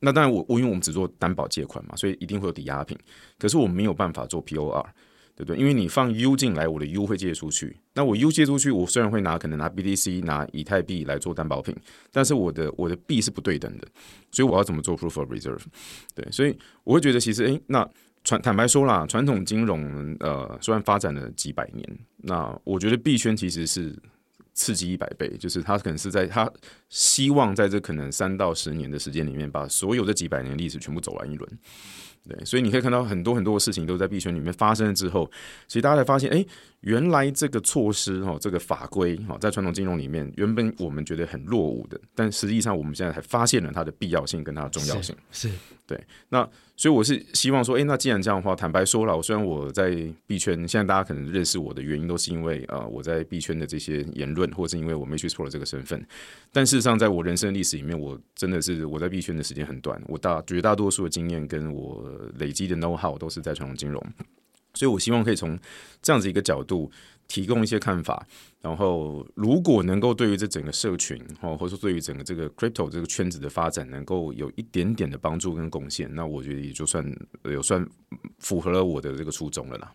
[0.00, 2.98] 那当然我我因为我们只做担保借款嘛，所以一定会有抵押品，
[3.38, 4.86] 可是我没有办法做 POR。
[5.34, 5.58] 对不对？
[5.58, 7.76] 因为你放 U 进来，我的 U 会借出去。
[7.94, 11.74] 那我 U 借出去，我虽然会拿可能拿 BTC、拿以太币来做担保品，
[12.10, 13.88] 但是我的我的币是不对等的，
[14.30, 15.62] 所以我要怎么做 Proof of Reserve？
[16.14, 17.88] 对，所以我会觉得其实，诶，那
[18.24, 23.94] 传坦白说啦，传统金融呃虽然发展了几百年，那我觉得币圈其实是
[24.54, 26.50] 刺激一百倍，就是他可能是在他
[26.88, 31.58] 希望在这可能三到十年的时间里面，把所有这几百年历史全部走完一轮。
[32.28, 35.30] 对，所以你可以看到很多很多的事情都在币圈里面发生了之后，
[35.66, 36.44] 其实大家才发现，哎，
[36.80, 45.16] 原来这个措施哈，这个法规哈，在传统金融里面，原本我们觉得很落伍的，但实际上我们现在才发现了它的必要性跟它的重要性。
[45.30, 45.54] 是，是
[45.86, 46.48] 对，那。
[46.74, 49.90] 所以我是希望说，哎，那既然这样的话，坦白说了，我虽然我在
[50.26, 56.04] 币圈，现在大家可能认识我的原因都是因为呃我在币圈的这些言论，或是因为我 Matrix Pro 的这个身份。
[56.50, 62.04] 但事实上，在我人生历史里面，我真的是我在币圈的时间很短，我大绝大多数的经验跟我
[62.38, 64.04] 累积的 know how 都是在传统金融。
[64.74, 65.58] 所以我希望可以从
[66.00, 66.90] 这样子一个角度。
[67.32, 68.26] 提供一些看法，
[68.60, 77.02] 然后如果能够对于这整个社群，或者说对于整个这个 crypto 这个圈子的发展，能够有一点点的帮助跟贡献，那我觉得也就算
[77.44, 77.82] 有算
[78.40, 79.90] 符合了我的这个初衷了啦。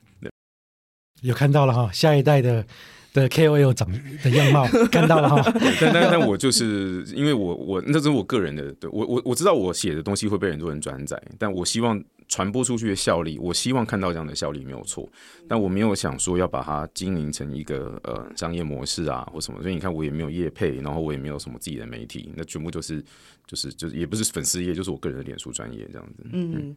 [1.21, 2.65] 有看到了哈，下一代的
[3.13, 3.87] 的 KOL 长
[4.23, 12.03] 的样貌 看到了哈，但但但我就是因为我我那是我个人的，对我我我知道我写的东西会被很多人转载，但我希望。
[12.27, 15.07] 传播出去的效力，我希望看到这样的效力没有错，
[15.47, 23.03] 但我没有想说要把它经营成一个呃商业模式啊或什么，所以你看我也没有业配，然后我也没有什么自己的媒体，那全部就是
[23.45, 26.23] 就是就是也不是粉丝业，就是我个人的脸书专业这样子。
[26.33, 26.75] 嗯，嗯，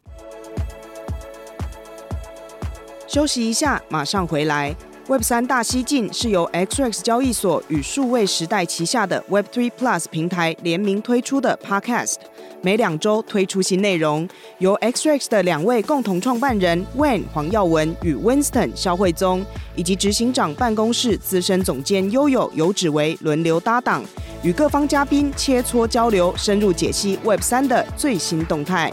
[3.08, 4.74] 休息一下，马上回来。
[5.08, 12.18] Web 三大西进是由 XREX 交易所与数位时代旗下的 Web Three Plus 平台联名推出的 Podcast。
[12.62, 19.44] 每两周推出新内容，由 XREX 的两位共同创办人 Wayne 黄耀文与 Winston 肖慧宗，
[19.74, 24.04] 以及执行长办公室资深总监 Yoyo 游芷为轮流搭档，
[24.42, 28.92] 与各方嘉宾切磋交流，深入解析 Web 三的最新动态。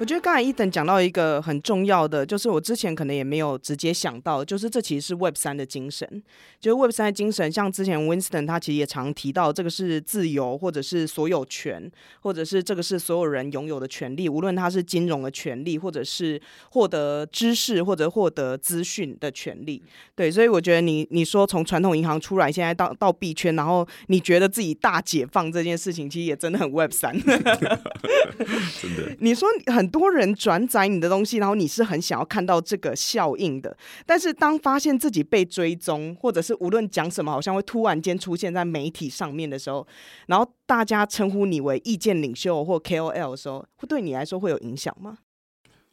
[0.00, 6.22] 我觉得刚才 Ethan 讲到一个很重要的，就是我之前可能也没有直接想到，就是这其实是 Web 三的精神。
[6.58, 11.90] 就是 Web 三的精神，像之前 Winston 他其实也常提到，这个是自由，或者是所有权，
[12.22, 19.82] 或者是这个是所有人拥有的权利，无论他是金融的权利，或者是获得知识或者获得资讯的权利。
[20.14, 27.14] 对，所以我觉得你你说从传统银行出来，现在到到币圈，然后你觉得自己大解放这件事情，其实也真的很 Web 三。
[27.20, 27.42] 真
[28.96, 29.89] 的，你说很。
[29.90, 33.76] 多人转载你的东西，然后你是很想要看到这个效应的。
[34.06, 39.86] 但是当发现自己被追踪，或者是无论讲什么，好像会突然间出现在媒体上面的时候，
[40.26, 45.18] 然后大家称呼你为意见领袖或 KOL 的时候，会对你来说会有影响吗？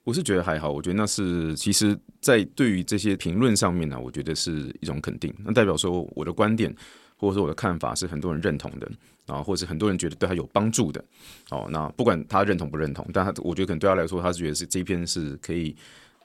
[0.03, 6.73] 我是觉得还好，我觉得那是其实，在对于这些评论上面呢，我觉得是一种肯定，那代表说我的观点
[7.17, 8.89] 或者说我的看法是很多人认同的。
[9.27, 11.03] 啊，或者是很多人觉得对他有帮助的，
[11.49, 15.75] 哦，那不管他认同不认同，但他我觉得可能对他来说，他是觉得是这篇是可以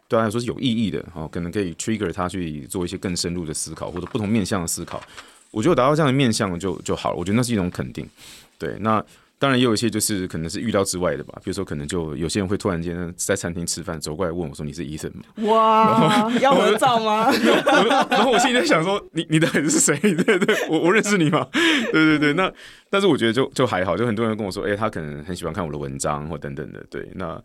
[0.07, 5.03] 对他来说是有意义的，哦，可能可以 trigger 他去做一些更深入的思考或者不同面向的思考。
[5.51, 8.09] 我觉得达到这样的面向就就好了，我觉得那是一种肯定。
[8.57, 9.05] 对，那。
[9.43, 15.51] 当然也有一些就是可能是预料之外的吧，比如说可能就有些人会突然间在餐厅吃饭走过来问我说，你是 Ethan 吗？
[15.51, 17.29] 哇，要合照吗？
[18.09, 19.99] 然后我心里在想说，你你到底是谁？
[19.99, 21.45] 对对，我我认识你吗？
[21.53, 22.49] 对对对，那
[22.89, 27.43] 但是我觉得就就还好，就很多人跟我说，哎、欸，他可能很喜欢看我的文章或等等的，对，那。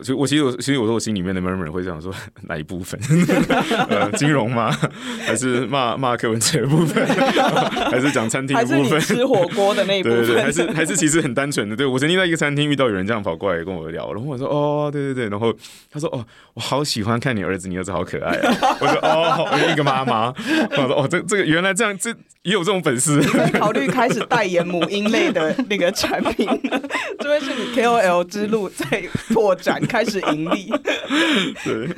[0.00, 2.12] 其实我其实我其实我说我心里面的 murmur 会这样说，
[2.48, 2.98] 哪一部分？
[3.88, 4.70] 呃，金融吗？
[5.26, 7.06] 还是骂骂柯文哲的部分？
[7.90, 9.00] 还是讲餐厅的部分？
[9.00, 10.18] 吃火锅的那一部分？
[10.18, 11.76] 对对对，还是还是其实很单纯的。
[11.76, 15.52] 对，我曾经在一个餐厅遇到有人这样跑过来跟我聊，然后我说哦，对对对，然后
[15.90, 18.76] 他说哦，我好喜欢看你儿子，你儿子好可爱啊。
[18.80, 20.32] 我说哦，我一个妈妈。
[20.70, 22.10] 我说哦，这这个原来这样，这
[22.42, 23.20] 也有这种粉丝。
[23.58, 26.48] 考虑开始代言母婴类的那个产品，
[27.18, 29.80] 这会是你 KOL 之路在拓展。
[29.90, 30.70] 开始盈利，
[31.64, 31.88] 对。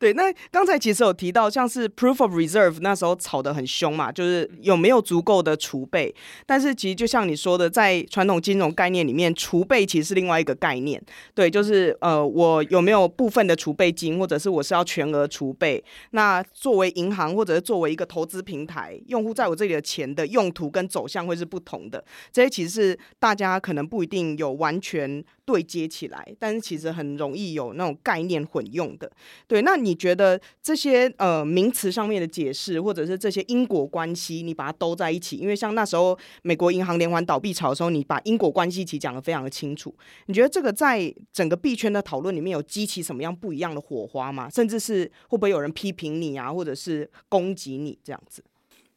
[0.00, 6.12] 对，那刚才其实有提到，像是 proof of reserve 那时候吵得很凶嘛，就是有没有足够的储备。
[6.46, 10.98] 但是其实就像你说的，在传统金融概念里面，储备其实是另外一个概念。
[11.34, 15.84] 对，就是呃，我有没有部分的储备金，或者是我是要全额储备？
[16.12, 22.02] 那作为银行或者是作为一个投资平台，用户在我这里的钱的用途跟走向会是不同的。
[22.32, 25.22] 这些其实是大家可能不一定有完全。
[25.46, 29.10] 对接起来，但是其实很容易有那种概念混用的。
[29.48, 35.36] 对，那你觉得这些呃名词上面的解释，或者是这些因果关系，你把它兜在一起？
[35.36, 39.94] 因为像那时候美国银行连环倒闭潮的时候，你把因果关系其实讲得非常的清楚。
[40.26, 44.48] 你觉得这个在整个币圈的讨论里面有激起什么样不一样的火花吗？
[44.50, 48.42] 甚至是会不会有人批评你啊，或者是攻击你这样子？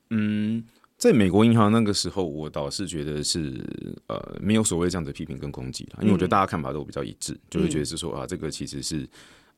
[0.09, 0.63] 嗯。
[0.95, 3.61] 在美国银行那个时候，我倒是觉得是
[4.07, 9.05] 呃没有所谓这样的批评跟攻击，因为我觉得大家看法都比较一致，就会觉得是说啊，这个其实是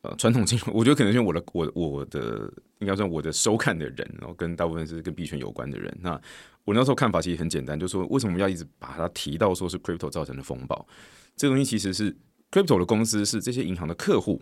[0.05, 5.95] 呃传统金融，我觉得可能是我的我我的应该算我的收看的人，然后跟大部分是跟币圈有关的人。
[6.01, 6.19] 那
[6.63, 10.87] 我那时候看法其实很简单，就是说为什么要一直把它提到说是 crypto 造成的风暴？
[11.35, 12.15] 这个东西其实是
[12.51, 14.41] crypto 的公司是这些银行的客户，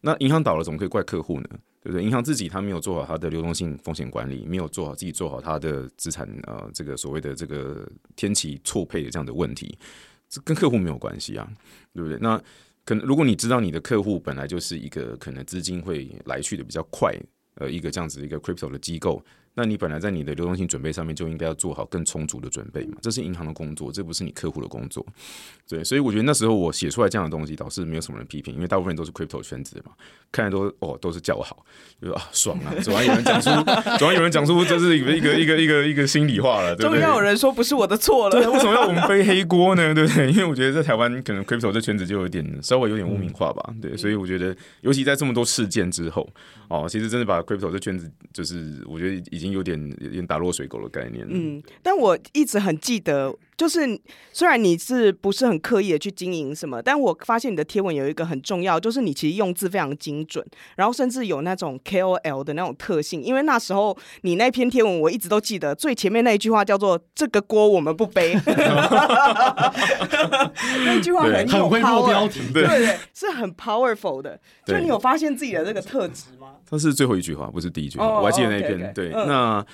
[0.00, 1.48] 那银行倒了，怎么可以怪客户呢？
[1.80, 2.04] 对不对？
[2.04, 9.78] 银行自己他没有做好他的流动性风险管理，没有做好自己做好他的资产呃，这个所谓的这个天期错配的这样的问题，
[10.28, 11.48] 这跟客户没有关系啊，
[11.94, 12.18] 对不对？
[12.20, 12.40] 那
[12.88, 17.14] 可能如果你知道你的客户本来就是一个可能资金会来去的比较快，
[17.56, 19.22] 呃，一个这样子一个 crypto 的机构。
[19.58, 25.04] 那你本来在你的流动性准备上面就应该要做好更充足的准备嘛，这是银行的工作，这不是你客户的工作，
[25.68, 29.90] 对，所以我觉得那时候我写出来这样的东西，倒是没有什么人批评，因为大部分人都是 crypto 圈子的嘛，
[30.30, 31.66] 看来都哦都是叫好，
[32.00, 33.50] 就说啊爽啊，总要有人讲出，
[33.98, 37.00] 总要有人讲出这是一个一个一个一个一个心里话了，对不对？
[37.00, 39.92] 终于要有人说不是我的错了，对，为什么要我们背黑锅呢？
[39.92, 40.30] 对不对？
[40.30, 46.28] 因为我觉得在台湾可能 crypto 这圈子就有点稍微有点污名化吧，对，所以我觉得尤其在这么多事件之后，
[46.68, 49.78] 哦，其实真的把 crypto 这圈子就是我觉得已经有点。
[50.28, 51.26] 打落水狗的概念。
[51.30, 54.00] 嗯，但我一直很记得，就是
[54.32, 63.20] 虽然你是不是很刻意的去经营什么，但我发现你的贴文有一个很重要，就是你其实用字非常精准，然后甚至有那种 KOL 的那种特性。
[63.20, 68.32] 因为那时候你那篇贴文，我一直都记得最前面那一句话叫做“这个锅我们不背
[70.86, 74.40] ”，那句话很有很会落标题，对对，对，是很 powerful 的。
[74.64, 76.54] 就你有发现自己的这个特质吗？
[76.70, 78.06] 它是最后一句话，不是第一句话。
[78.06, 78.92] Oh, 我还记得那一篇，okay, okay.
[78.92, 79.66] 对，嗯、那。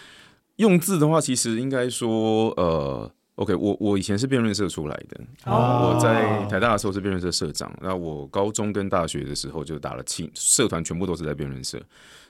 [0.59, 11.81] 用字的话，其实应该说，呃，OK，我我以前是辩论社出来的，我在台大的时候是辩论社社长，那我高中跟大学的时候就打了七社团，全部都是在辩论社，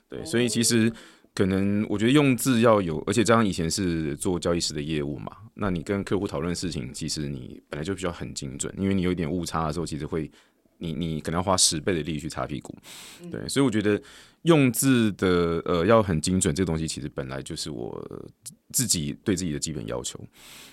[0.09, 0.93] 对，所以其实
[1.35, 10.31] 可能我觉得用字要有，而且加上以前是做交易师的业务嘛，那你跟客户讨论事情，其实你本来就比较很精准，因为你有一点误差的时候，其实会。
[10.85, 12.77] 你你可能要花十倍的力去擦屁股，
[13.31, 14.01] 对，所以我觉得
[14.43, 18.07] 用字的呃要很精准，这个东西其实本来就是我
[18.73, 20.21] 自己对自己的基本要求。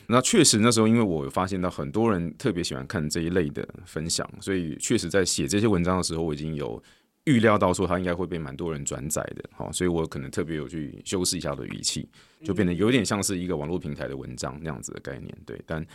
[0.07, 6.81] 那确实那时候，因为我发现到很多人特别喜欢看这一类的分享，所以确实在写这些文章的时候，我已经有
[7.23, 12.07] 预料到说它应该会被蛮多人转载的，好，所以我可能特别有去修饰一下我的语气，
[12.43, 15.85] 就变得有点像是一个网络平台的文章那样子的概念，对，但。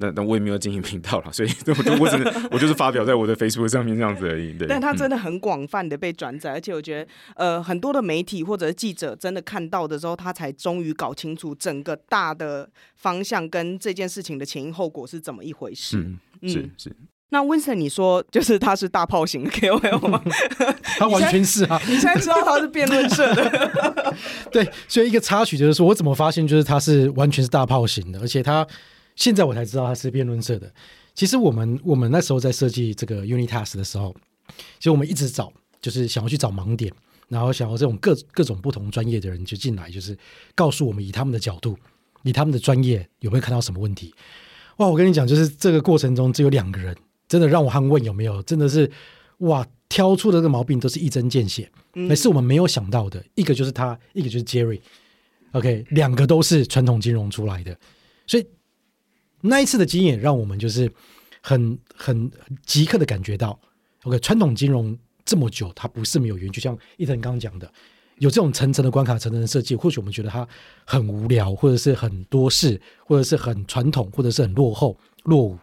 [0.00, 4.56] 那那我也没有经营频道了，所以 我我只能我就是发表在我的 Facebook 上面这样子而已。
[4.56, 15.98] 对，但他真的很广泛的被转载，嗯、而且我觉得呃很多的媒体或者记者真的看到的时候，他才终于搞清楚整个大的方向跟这件事情的前因后果是怎么一回事。
[15.98, 16.96] 嗯，嗯是是。
[17.30, 20.22] 那 Winston，你说就是他是大炮型 KOL 吗？
[20.96, 21.80] 他完全是啊！
[21.88, 24.14] 你现在知道他是辩论社的。
[24.52, 28.64] 对，所以一个插曲就是说我怎么发现就是他是完全是大炮型的，而且他。
[29.18, 30.72] 现在我才知道他是辩论社的。
[31.12, 34.14] 其实我们我们那时候在设计这个 Unitas 的时候，
[34.78, 35.52] 其实我们一直找，
[35.82, 36.92] 就是想要去找盲点，
[37.26, 40.16] 然后想要这种各各种不同专业的人就进来，就是
[40.54, 41.76] 告诉我们以他们的角度，
[42.22, 44.14] 以他们的专业有没有看到什么问题。
[44.76, 48.88] 哇，我跟你讲，就是这个过程中只有两个人，真的让我很问有没有，真的是
[49.38, 53.20] 哇，挑出的这个毛病都是一针见血，那、嗯、是我们没有想到的。
[53.34, 57.76] 一个就是他，一个就是 Jerry，OK，、okay, 两个都是传统金融出来的，
[58.24, 58.46] 所以。
[59.40, 60.90] 那一次的经验让我们就是
[61.40, 62.30] 很很
[62.66, 63.58] 即刻的感觉到
[64.04, 66.52] ，OK，传统金融这么久，它不是没有原因。
[66.52, 67.70] 就像伊藤刚刚讲的，
[68.18, 70.46] 有这种层层的关卡、层层的设计，或许我们觉得它
[70.84, 75.58] 很无聊，或者是很多事，或者是很传统，或者是很落后、落伍。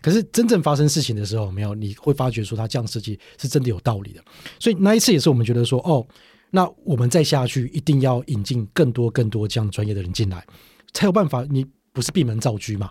[0.00, 4.22] 可是真正发生事情的时候，没有你会发觉说它这样设计是真的有道理的。
[4.60, 6.06] 所以那一次也是我们觉得说，哦，
[6.50, 10.46] 那我们再下去一定要引进更多更多这样专业的人进来，
[10.92, 11.44] 才有办法。
[11.50, 12.90] 你不是闭门造车嘛？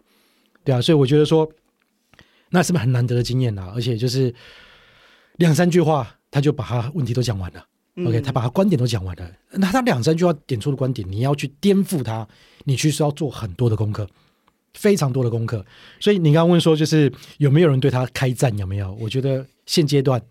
[0.65, 1.49] 对啊，所以我觉得说，
[2.49, 3.71] 那是不是很难得的经验啊？
[3.73, 4.34] 而且就是
[5.38, 7.65] 两三句话，他就把他问题都讲完了。
[8.06, 12.28] OK，他把他观点都讲完了，那他两三句话点出的观点，你要去颠覆他，
[12.65, 14.06] 你去需要做很多的功课，
[14.73, 15.65] 非常多的功课。
[16.01, 18.58] 所以你刚刚问说，就是有没有人对他开战？
[18.58, 18.93] 有没有？
[18.99, 20.21] 我觉得现阶段。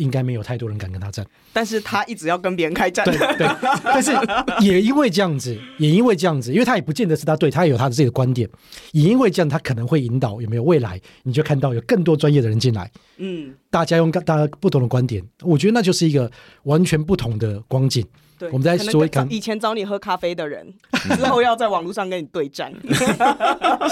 [0.00, 3.04] 应该没有太多人敢跟他战，但是他一直要跟别人开战。
[3.04, 3.46] 对对，
[3.84, 4.12] 但是
[4.60, 8.48] 也因为这样子，也因为这样子，因为他也不见得是他对，他也有他的这个观点，
[8.92, 16.30] 也因为这样，他可能会引导有没有未来，你就看到有更多专业的人进来，嗯，大家用大家不同的观点，我觉得那就是一个
[16.64, 18.04] 完全不同的光景。
[18.38, 20.66] 对，我们再说以前找你喝咖啡的人，
[21.14, 22.72] 之后要在网络上跟你对战。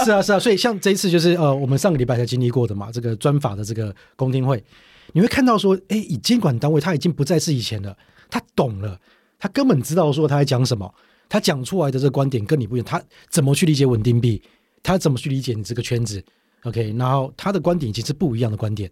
[0.03, 4.65] 是啊是啊，所以像这一次就是呃，我们上个礼拜才经历过的嘛，这个专法的这个公听会。
[5.13, 7.97] 你会看到说，哎，以监管单位他已经不再是以前了，
[8.29, 9.01] 他懂了，
[9.39, 10.95] 他根本知道说他在讲什么，
[11.29, 14.43] 他讲出来的这个观点跟你不一样，他怎么去理解稳定币，
[14.83, 16.23] 他怎么去理解你这个圈子
[16.65, 18.91] ，OK，然后他的观点已经是不一样的观点，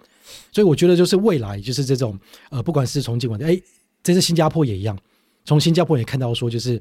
[0.52, 2.18] 所以我觉得就是未来就是这种
[2.50, 3.61] 呃，不管是从监管，哎，
[4.02, 4.98] 这次新加坡也一样，
[5.44, 6.81] 从新加坡也看到说，就是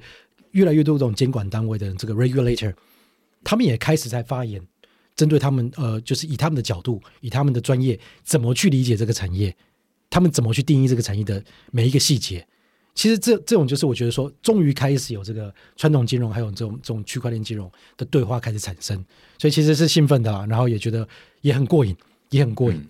[0.52, 2.74] 越来越多这种监管单位的这个 regulator，
[3.44, 4.66] 他们也开始在发言。
[5.16, 9.56] 针对他们，呃，就是以他们的角度，以他们的专业，怎么去理解这个产业？
[10.10, 12.46] 他们怎么去定义这个产业的每一个细节？
[12.94, 19.04] 其实这这种就是我觉得说，终于开始有这个传统金融，还有这种这种区块链金融的对话开始产生，
[19.38, 21.06] 所以其实是兴奋的，然后也觉得
[21.42, 21.96] 也很过瘾，
[22.30, 22.82] 也很过瘾。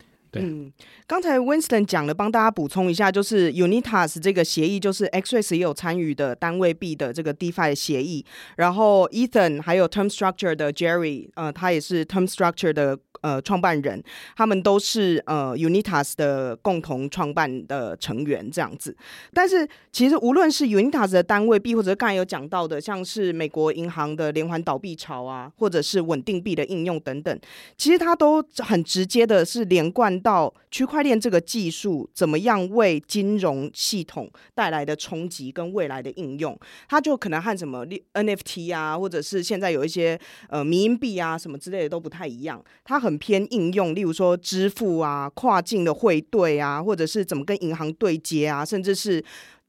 [0.42, 0.72] 嗯，
[1.08, 8.26] 刚才 Winston 讲了，帮大家补充一下，就是 Unitas 这个协议，就是 XRES 也有参与的单位币的这个 DeFi 协议，
[8.58, 13.00] 然后 Ethan 还有 Term Structure 的 Jerry，呃，他也是 Term Structure 的。
[13.26, 14.00] 呃，创办人
[14.36, 18.96] 他们都是呃 Unitas 的共同创办的成员这样子，
[19.34, 27.40] 但是其实无论是 Unitas 的单位币，或者刚才有讲到的，像是美国银行的连环倒闭潮啊，或者是稳定币的应用等等，
[27.76, 36.56] 其实它都很直接的是连贯到区块链这个技术怎么样为金融系统带来的冲击跟未来的应用，
[36.88, 37.84] 它就可能和什么
[38.14, 43.15] NFT 啊，或者是现在有一些呃迷因币啊什么之类的都不太一样，它很。
[43.18, 49.24] 偏应用，例如说支付啊、跨境的汇兑啊，或者是怎么跟银行对接啊，甚至是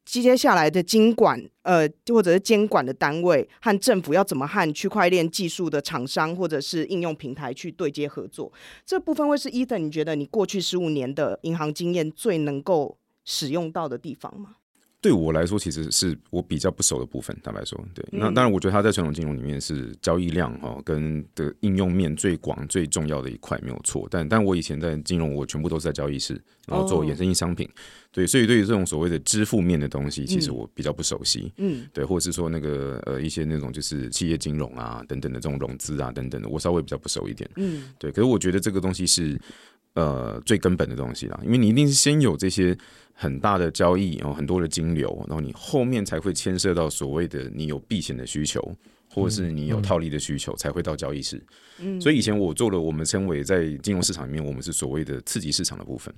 [0.04, 8.52] 接下来的经管呃，或者是监管的单位和政府要怎么和区块链技术的厂商或者是应用平台去对接合作，
[8.84, 14.56] 这部分会是 Ethan，你觉得你过去十五年的银行经验最能够使用到的地方吗？
[15.06, 17.38] 对我来说，其实是我比较不熟的部分。
[17.40, 24.08] 坦白说，对，那当然，我觉得它在传统金融里面是交易量哈跟的应用面最广、最重要的一块，没有错。
[24.10, 27.68] 但但我以前在金融，我全部都是在交易室，然后做衍生性商品。
[28.10, 31.52] 对，所以对于这种所谓的支付面的东西，其实我比较不熟悉。
[31.58, 37.48] 嗯，对，或者是说那个呃一些那种就是企业金融啊等等的这种融资啊等等的，我稍微比较不熟一点。
[37.54, 38.10] 嗯，对。
[38.10, 39.40] 可是我觉得这个东西是
[39.96, 42.78] 呃最根本的东西啦，因为你一定是先有这些。
[43.18, 48.60] 很大的交易，然后很多的金流，然后你后面才会牵涉到所谓的你有避险的需求，
[49.08, 51.42] 或者是你有套利的需求，才会到交易室。
[51.78, 56.14] 嗯，所以以前我做了，我们称为在金融市场里面，我们是所谓的刺激市场的部分。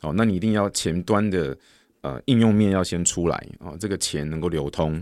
[0.00, 1.56] 好，那你一定要前端的
[2.00, 5.00] 呃应用面要先出来啊，这个钱能够流通。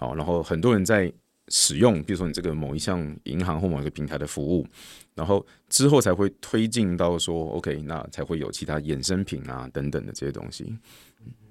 [0.00, 1.12] 好，然后很多人在
[1.48, 4.66] 使用，比如说你这个某一项银行或某一个平台的服务。
[5.14, 10.72] 然后之后才会推进到说，OK，那才会有其他衍生品啊等等的这些东西。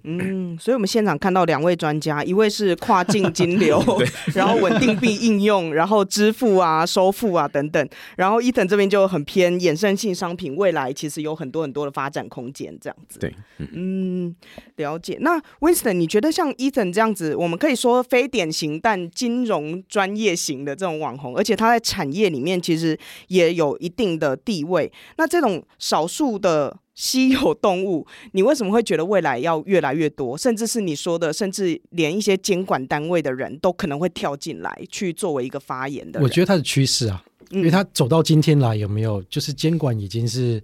[0.09, 3.83] 嗯，所以我们现场看到两位专家，一位是跨境金流
[4.33, 7.89] 然后稳定币应用，然后支付啊、收付啊等等。
[8.15, 13.19] 然后 Ethan 这边就很偏衍生性商品，未来其实有很多很多的发展空间，这样子。
[13.19, 14.35] 对，嗯，嗯，
[14.77, 15.17] 了解。
[15.19, 24.89] 那 Winston，你觉得像 Ethan 这样子，我们可以说非典型但金融专业型的这种网红，而且他在产业里面其实也有一定的地位。
[25.17, 26.77] 那这种少数的。
[26.97, 30.35] 稀有动物，你为什么会觉得未来要越来越多？
[30.35, 36.19] 甚至是你说的，甚至连一些监管单位的人都可能会跳进来去作为一个发言的。
[36.19, 40.59] 我觉得它的趋势啊，因为它走到今天来，有没有就是监管已经是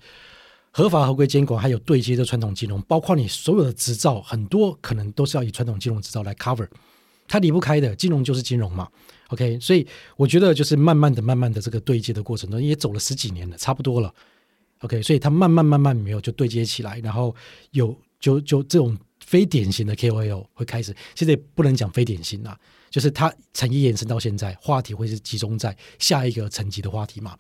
[0.72, 6.68] 合法合规监管，还有对接的传统金融，包括你所有的执照，很多可能都是要以传统金融执照来 cover，
[7.28, 7.96] 它离不开的。
[7.96, 8.88] 金融就是金融嘛
[9.28, 9.60] ，OK？
[9.60, 9.86] 所以
[10.18, 14.12] 我觉得就是慢慢的、慢慢的这个对接的过程中，也走了十几年了，差不多了。
[14.84, 17.34] OK，所以它慢慢慢慢没有就对接起来，然后
[17.72, 22.58] 有就就这种非典型的 KOL 会开始，现在不能讲非典型啦，
[22.90, 27.38] 就是它产业延伸到现在，话题会是集中在下一个层级的话题嘛，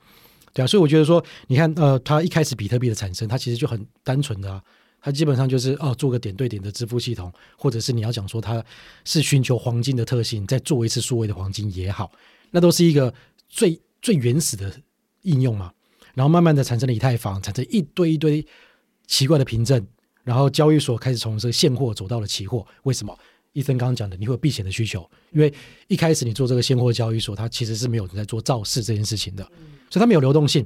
[0.53, 4.63] 对啊，所以我觉得说，你看呃，它一开始比特币的产生，它其实就很单纯的啊，
[5.01, 8.63] 它基本上就是哦做个点对点的支付系统，或者是你要讲说它
[9.03, 12.09] 是寻求黄金的特性，再做一次数位的黄金也好，
[12.51, 13.13] 那都是一个
[13.49, 14.73] 最最原始的
[15.23, 15.73] 应用嘛。
[16.13, 18.45] 然后慢慢的产生了以太坊，产生一堆一堆
[19.07, 19.85] 奇怪的凭证，
[20.23, 23.17] 然后交易所开始从这个现货走到了期货，为什么？
[23.53, 25.53] 伊森刚刚讲的，你会有避险的需求，因为
[25.87, 29.43] 一开始你做这个现货交易所，它其实是没有人在做造市这件事情的，
[29.89, 30.65] 所以它没有流动性。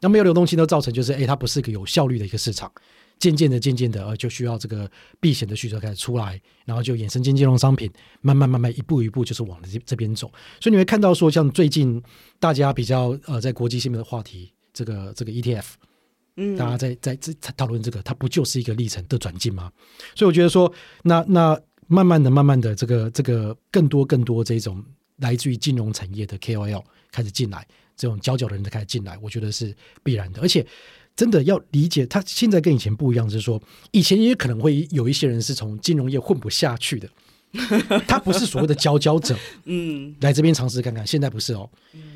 [0.00, 2.70] 那没有流动性，都造成就是，哎，它不是一个有效率的一个市场。
[3.18, 4.88] 渐渐的，渐渐的，呃，就需要这个
[5.18, 7.90] 避险的需求开始出来，然后就衍生金金融商品，
[8.20, 10.30] 慢慢慢慢一步一步就是往这这边走。
[10.60, 12.00] 所以你会看到说，像最近
[12.38, 15.64] 大家比较呃在国际性的话题，这个这个 ETF，
[16.36, 19.72] 嗯，大家在在在讨论这个，它不就是一个历程的转进吗？
[20.14, 20.72] 所以我觉得说，
[21.02, 24.84] 那那慢慢的、慢慢的，这个这个更多更多这种
[25.16, 27.66] 来自于金融产业的 KOL 开始进来，
[27.96, 29.74] 这种佼佼的人开始进来，我觉得是
[30.04, 30.64] 必然的，而且。
[31.18, 33.60] 真的要理解，他现在跟以前不一样，就是说，
[33.90, 37.08] 以前也可能会有一些人是从金融业混不下去的，
[38.06, 41.04] 他不是所谓的佼佼者，嗯，来这边尝试看看。
[41.04, 41.68] 现在不是哦，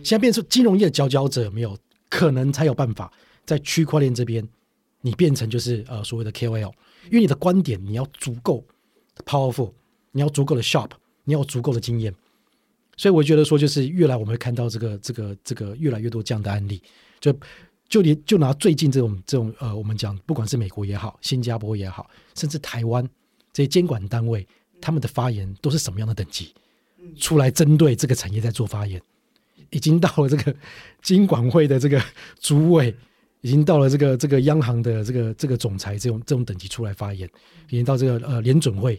[0.04, 1.76] 现在变成金融业的佼佼者，有没有
[2.12, 3.10] 可能才有办法
[3.46, 4.46] 在区块链这边，
[5.00, 6.72] 你变成就是呃所谓的 KOL，
[7.06, 8.62] 因为你的观点你要足够
[9.24, 9.72] powerful，
[10.10, 10.90] 你要足够的 sharp，
[11.24, 12.14] 你要有足够的经验，
[12.98, 16.82] 所以我觉得说，就是越来我们会看到这个这个这个越来越多这样的案例，
[17.18, 17.34] 就。
[17.88, 23.06] 就连就拿最近这种这种呃，我们讲不管是美国也好，新加坡也好，甚至台湾
[23.52, 24.48] 这些监管单位，
[24.80, 26.54] 他们的发言都是什么样的等级？
[27.18, 28.98] 出来针对这个产业在做发言，
[29.72, 30.54] 已经到了这个
[31.02, 32.00] 金管会的这个
[32.38, 32.94] 主委，
[33.42, 37.28] 已经到了这个这个央行的这个这个总裁这种这种等级出来发言，
[37.68, 38.94] 已经到这个呃联准会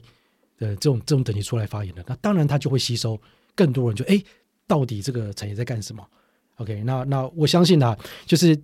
[0.59, 2.03] 的这种这种等级出来发言了。
[2.05, 3.17] 那当然他就会吸收
[3.55, 4.21] 更多人就，就哎，
[4.67, 6.05] 到底这个产业在干什么
[6.57, 8.61] ？OK，那那我相信啊，就是。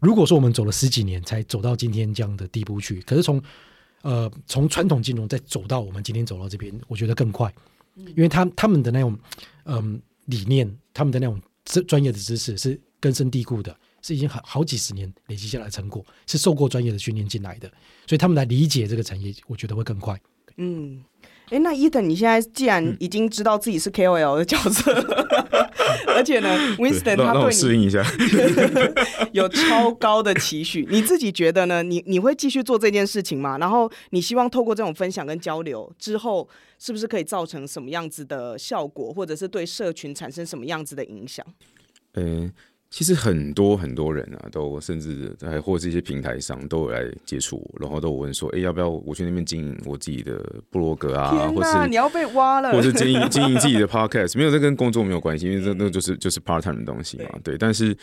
[0.00, 3.42] 如果说我们走了十几年才走到今天这样的地步去，可是从
[4.00, 7.52] 呃从传统金融再走到我们今天走到这边，我觉得更快，
[7.96, 9.18] 因为他他们的那种
[9.64, 11.38] 嗯、理念，他们的那种
[11.68, 17.68] 专专业的知识是根深蒂固的，是已经好好几十年累积下来成果，是受过专业的训练进来的，
[18.06, 20.18] 所以他们来理解这个产业，我觉得会更快。
[20.56, 21.04] 嗯。
[21.50, 25.66] 哎，那伊登，你现在既然已经知道自己是 KOL 的角色，嗯、
[26.14, 28.04] 而且呢，Winston 他对你适应一下，
[29.32, 31.82] 有超高的期许，你自己觉得呢？
[31.82, 33.58] 你你会继续做这件事情吗？
[33.58, 41.44] 然后你希望透过这种分享跟交流之后，是不是可以造成什么样子的效果，或者是对社群产生什么样子的影响？
[42.14, 42.52] 嗯。
[42.90, 51.30] 其实很多很多人啊，都甚至在或者这些平台上都有来接触我，然后都有问说：“哎，要不要我去那边经营我自己的部落格啊？
[51.50, 54.38] 或是你要被挖了，或是经营 经营自己的 podcast？
[54.38, 57.26] 没有，这跟工作没有关系，因为这那就是就是 part time 的东西嘛。
[57.44, 57.94] 对，对，但是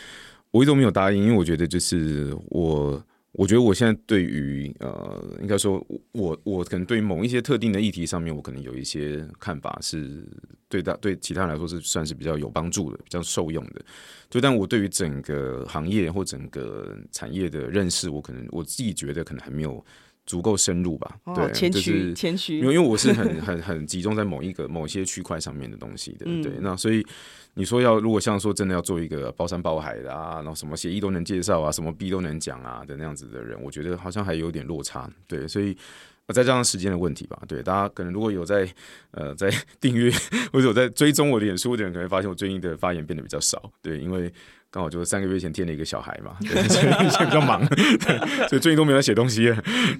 [0.52, 3.02] 我一直都没有答应，因为我觉得就是我。
[3.38, 10.24] 我觉得我现在对于呃，应该说我我可能对于某一些特定的议题上面，我可能有一些看法，是
[10.70, 13.84] 对大对其他人来说是算是比较有帮助的，比较受用的。
[14.30, 19.84] 就但我对于整个行业或整个产业的认识，我可能我自己觉得可能还没有
[20.24, 21.18] 足够深入吧。
[21.24, 26.24] 哦、对，谦虚就是谦虚，因为因为我是很很很集中在某一个某些区块上面的东西的。
[26.42, 27.04] 对，嗯、那所以。
[27.58, 35.10] 你说要如果像说真的要做一个包山包海的啊，然后什么协议都能介绍啊，什么币都能讲啊的那样子的人，我觉得好像还有点落差。
[35.26, 35.74] 对，所以
[36.34, 37.38] 再加上时间的问题吧。
[37.46, 38.68] 对，大家可能如果有在
[39.12, 39.50] 呃在
[39.80, 40.10] 订阅
[40.52, 43.70] 或者有在追踪我的演书的人，可能会发现我最近的发言变得比较少。
[43.82, 44.32] 对，因为。
[44.68, 49.44] 刚好就是三个月前添了一个小孩嘛，对， 所以现在比较忙， 对，所以最近都没有写东西。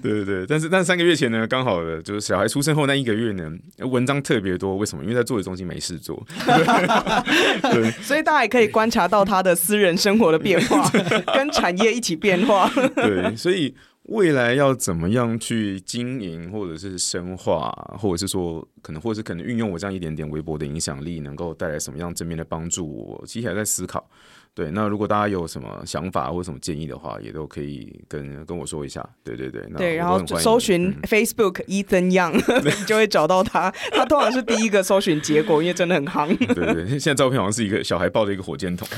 [0.03, 3.49] 对对对，但是但是三个月前呢，刚好的就是小孩出生后那一个月呢，
[3.79, 4.75] 文章特别多。
[4.77, 5.01] 为什么？
[5.03, 6.23] 因为在作者中心没事做。
[6.45, 10.87] 对，对所以大家也可以观察到他的私人生活的变化，
[11.33, 12.69] 跟产业一起变化。
[12.93, 13.73] 对，所以
[14.07, 22.87] 未来要怎么样去经营，或者是深化，或者是说可能，或者是可能运用我这样一点点微薄的影响力，能够带来什么样正面的帮助？
[22.89, 24.09] 我其实还在思考。
[24.57, 29.07] 对，那如果大家有什么想法或什么建议的话，也都可以跟跟我说一下。
[29.23, 32.33] 对对对，对，然后搜寻 Facebook Ethan Young，
[32.65, 33.71] 你就会找到他。
[33.91, 36.35] 他通常是第一个搜寻结果，因为真的很夯。
[36.55, 38.87] 对对，现在照片好像是一个小孩抱着一个火箭筒。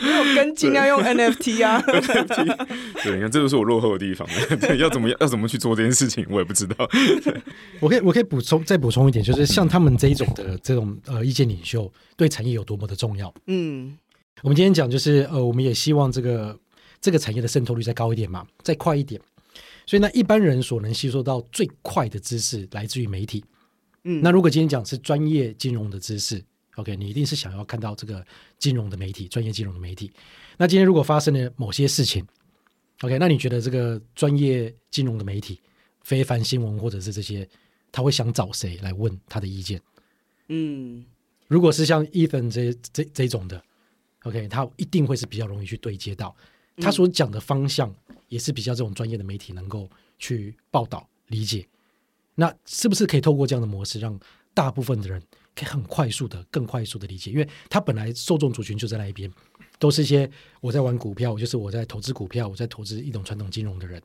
[0.00, 1.82] 没有跟进要用 NFT 啊。
[1.82, 2.44] NFT，
[3.02, 4.28] 对，你看这就是我落后的地方。
[4.60, 6.88] 对，要怎么要怎么去做这件事情，我也不知道。
[7.80, 13.32] 我可以我可以补充再补充一点，就是像他们这一种的这种呃意见领袖，对产业有多么的重要。
[13.46, 13.96] 嗯，
[14.42, 16.58] 我们今天讲就是呃，我们也希望这个
[17.00, 19.18] 这个产业的渗透率再高一点嘛，再快一点。
[19.86, 23.44] 所以呢，一般人所能吸收到最快的知识来自于媒体。
[24.02, 26.44] 嗯，那如果今天讲是专业金融的知识
[26.74, 28.26] ，OK，你一定是想要看到这个
[28.58, 30.10] 金融的媒体，专业金融的媒体。
[30.56, 32.26] 那今天如果发生了某些事情
[33.02, 35.60] ，OK，那你觉得这个专业金融的媒体，
[36.02, 37.48] 非凡新闻或者是这些，
[37.92, 39.80] 他会想找谁来问他的意见？
[40.48, 41.04] 嗯。
[41.48, 43.60] 如果是像 Ethan 这这这种的
[44.22, 46.36] ，OK，他一定会是比较容易去对接到
[46.76, 47.92] 他所讲的方向
[48.28, 49.88] 也是比较这种专业的媒体能够
[50.18, 51.66] 去报道理解。
[52.34, 54.16] 那是不是可以透过这样的模式，让
[54.54, 55.20] 大部分的人
[55.56, 57.30] 可以很快速的、更快速的理解？
[57.30, 59.28] 因为他本来受众族群就在那一边，
[59.78, 60.30] 都是一些
[60.60, 64.00] 我在玩股票，就是我在投资股票，我在投资一种传统金融的人。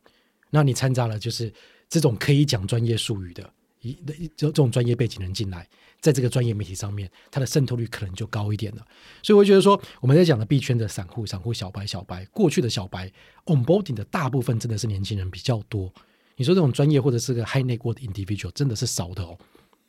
[0.50, 1.52] 那你掺杂了就是
[1.90, 5.68] 这种可以讲专业术语的一一这这种专业背景人进来。
[6.04, 8.86] 在这个专业媒体上面，它的渗透率可能就高一点了。
[9.22, 13.10] 所以我觉得说，我们在讲的币圈的散户、散户小白、小白，过去的小白
[13.46, 15.90] onboarding 的大部分真的是年轻人比较多。
[16.36, 19.40] 你说这种专业或者是个 high net worth individual 真的是少的哦，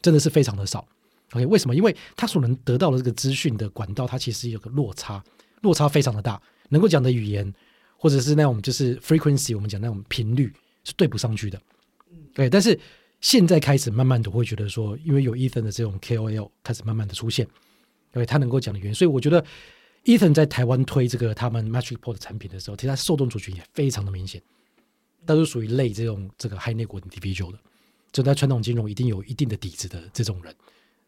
[0.00, 0.86] 真的是非常的少。
[1.32, 1.74] OK，为什么？
[1.74, 5.20] 因为他所能得到的这个资讯的管道，它其实有个落差，
[5.62, 6.40] 落差非常的大。
[6.68, 7.52] 能够讲的语言，
[7.96, 10.52] 或者是那种就是 frequency，我们讲那种频率
[10.84, 11.60] 是对不上去的。
[12.32, 12.78] 对，但是。
[13.20, 17.46] 现在开始慢慢的会觉得说，因为有 Ethan 的这种 KOL 开始慢慢的出现，
[18.12, 19.44] 因为他能够讲的原因，所以我觉得
[20.04, 24.42] Ethan 在台湾推这个他们 Matrixport 产品的时候，其实他受众族群也非常的明显，
[25.24, 27.58] 都是属于类这种这个 high Net individual 的，
[28.12, 30.54] 就在传统金融一定有一定的底子的这种人，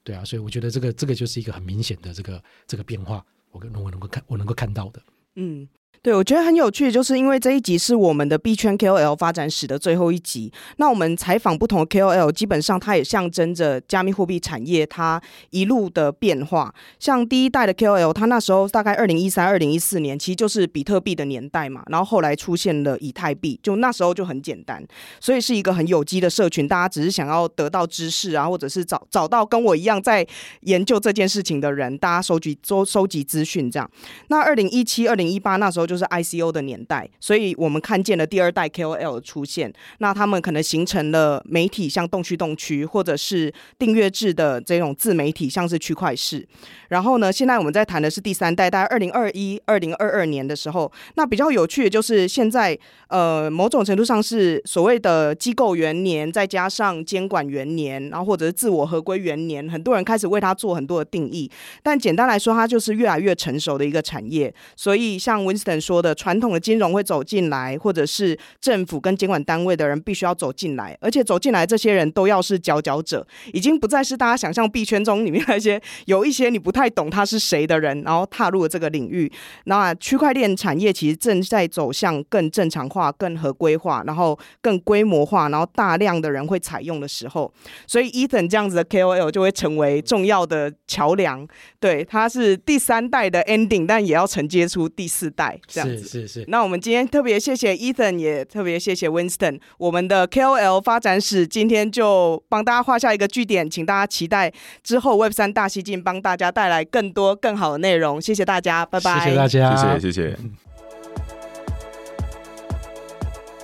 [0.03, 5.03] 对啊，所以我觉得这个这个就是一个很明显的这个这个变化，我跟我能够看我能够看到的，
[5.35, 5.69] 嗯。
[6.03, 10.53] 对，我觉得很有趣，就是因为这一集是我们的币圈 KOL 发展史的最后一集。
[10.77, 15.21] 那我们采访不同的 KOL，基本上它也象征着加密货币产业它
[15.51, 16.73] 一路的变化。
[17.01, 21.83] 像第一代的 KOL，它那时候大概二零一三、二零一四年，其实就是比特币的年代嘛。
[21.89, 24.85] 然后后来出现了以太币，就那时候就很简单，
[25.21, 30.27] 所以是一个很有机的社群，大家只是想要得到知识啊，或者是找找到跟我一样在
[30.63, 33.91] 研究这件事情的人，大家收集收收集资讯这样。
[34.29, 35.97] 那二零一七、二零一八那时候就。
[35.97, 39.73] 是 ICO 的年代，所以我们看见了第二代 KOL 的出现。
[39.97, 46.47] 那他们可能形成了媒体，像动区动区，或者是订阅制的这种自媒体，像是区块式。
[46.89, 50.93] 然后呢，现在我们在谈的是第三代，大概二零二一、二零二二年的时候。
[51.15, 52.79] 那比较有趣的就是现在，
[53.09, 61.51] 呃，某种程度上是所谓的机构元年，再加上监管元年，然后或者是自我合规元年，很多人开始为它做很多的定义。
[61.83, 64.55] 但简单来说，它就是越来越成熟的一个产业。
[64.77, 79.31] 所以像文说的传统的金融会走进来，或者是政府跟监管单位的人必须要走进来，而且走进来这些人都要是佼佼者，已经不再是大家想象币圈中里面那些有一些你不太懂他是谁的人，然后踏入了这个领域。
[79.65, 87.53] 那区块链产业其实正在走向更正常化、更合规化，然后更规模化，然后大量的人会采用的时候，
[87.87, 91.47] 所以以等这样子的 KOL 就会成为重要的桥梁。
[91.81, 96.05] 对，他是第三代的 ending，但也要承接出第四代这样子。
[96.05, 104.53] 是是，那我们今天特别谢谢 Ethan，也特别谢谢 Winston，我们的 KOL 发展史今天就帮大家画下一个句点，请大家期待
[104.83, 108.21] 之后 Web 三大西进帮大家带来更多更好的内容。
[108.21, 109.25] 谢谢大家，拜拜。
[109.25, 110.37] 谢谢大家，谢谢谢谢。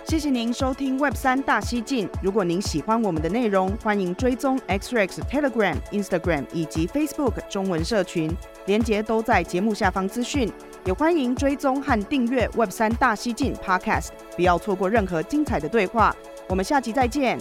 [0.05, 2.07] 谢谢您收听 Web 三大西进。
[2.23, 8.31] 如果您喜欢我们的内容，欢迎追踪 XREX Telegram、Instagram 以及 Facebook 中文社群，
[8.67, 10.53] 连结都在节目下方资讯。
[10.85, 16.15] 也欢迎追踪和订阅 Web 三大西进 Podcast，不要错过任何精彩的对话。
[16.49, 17.39] 我们下期再见。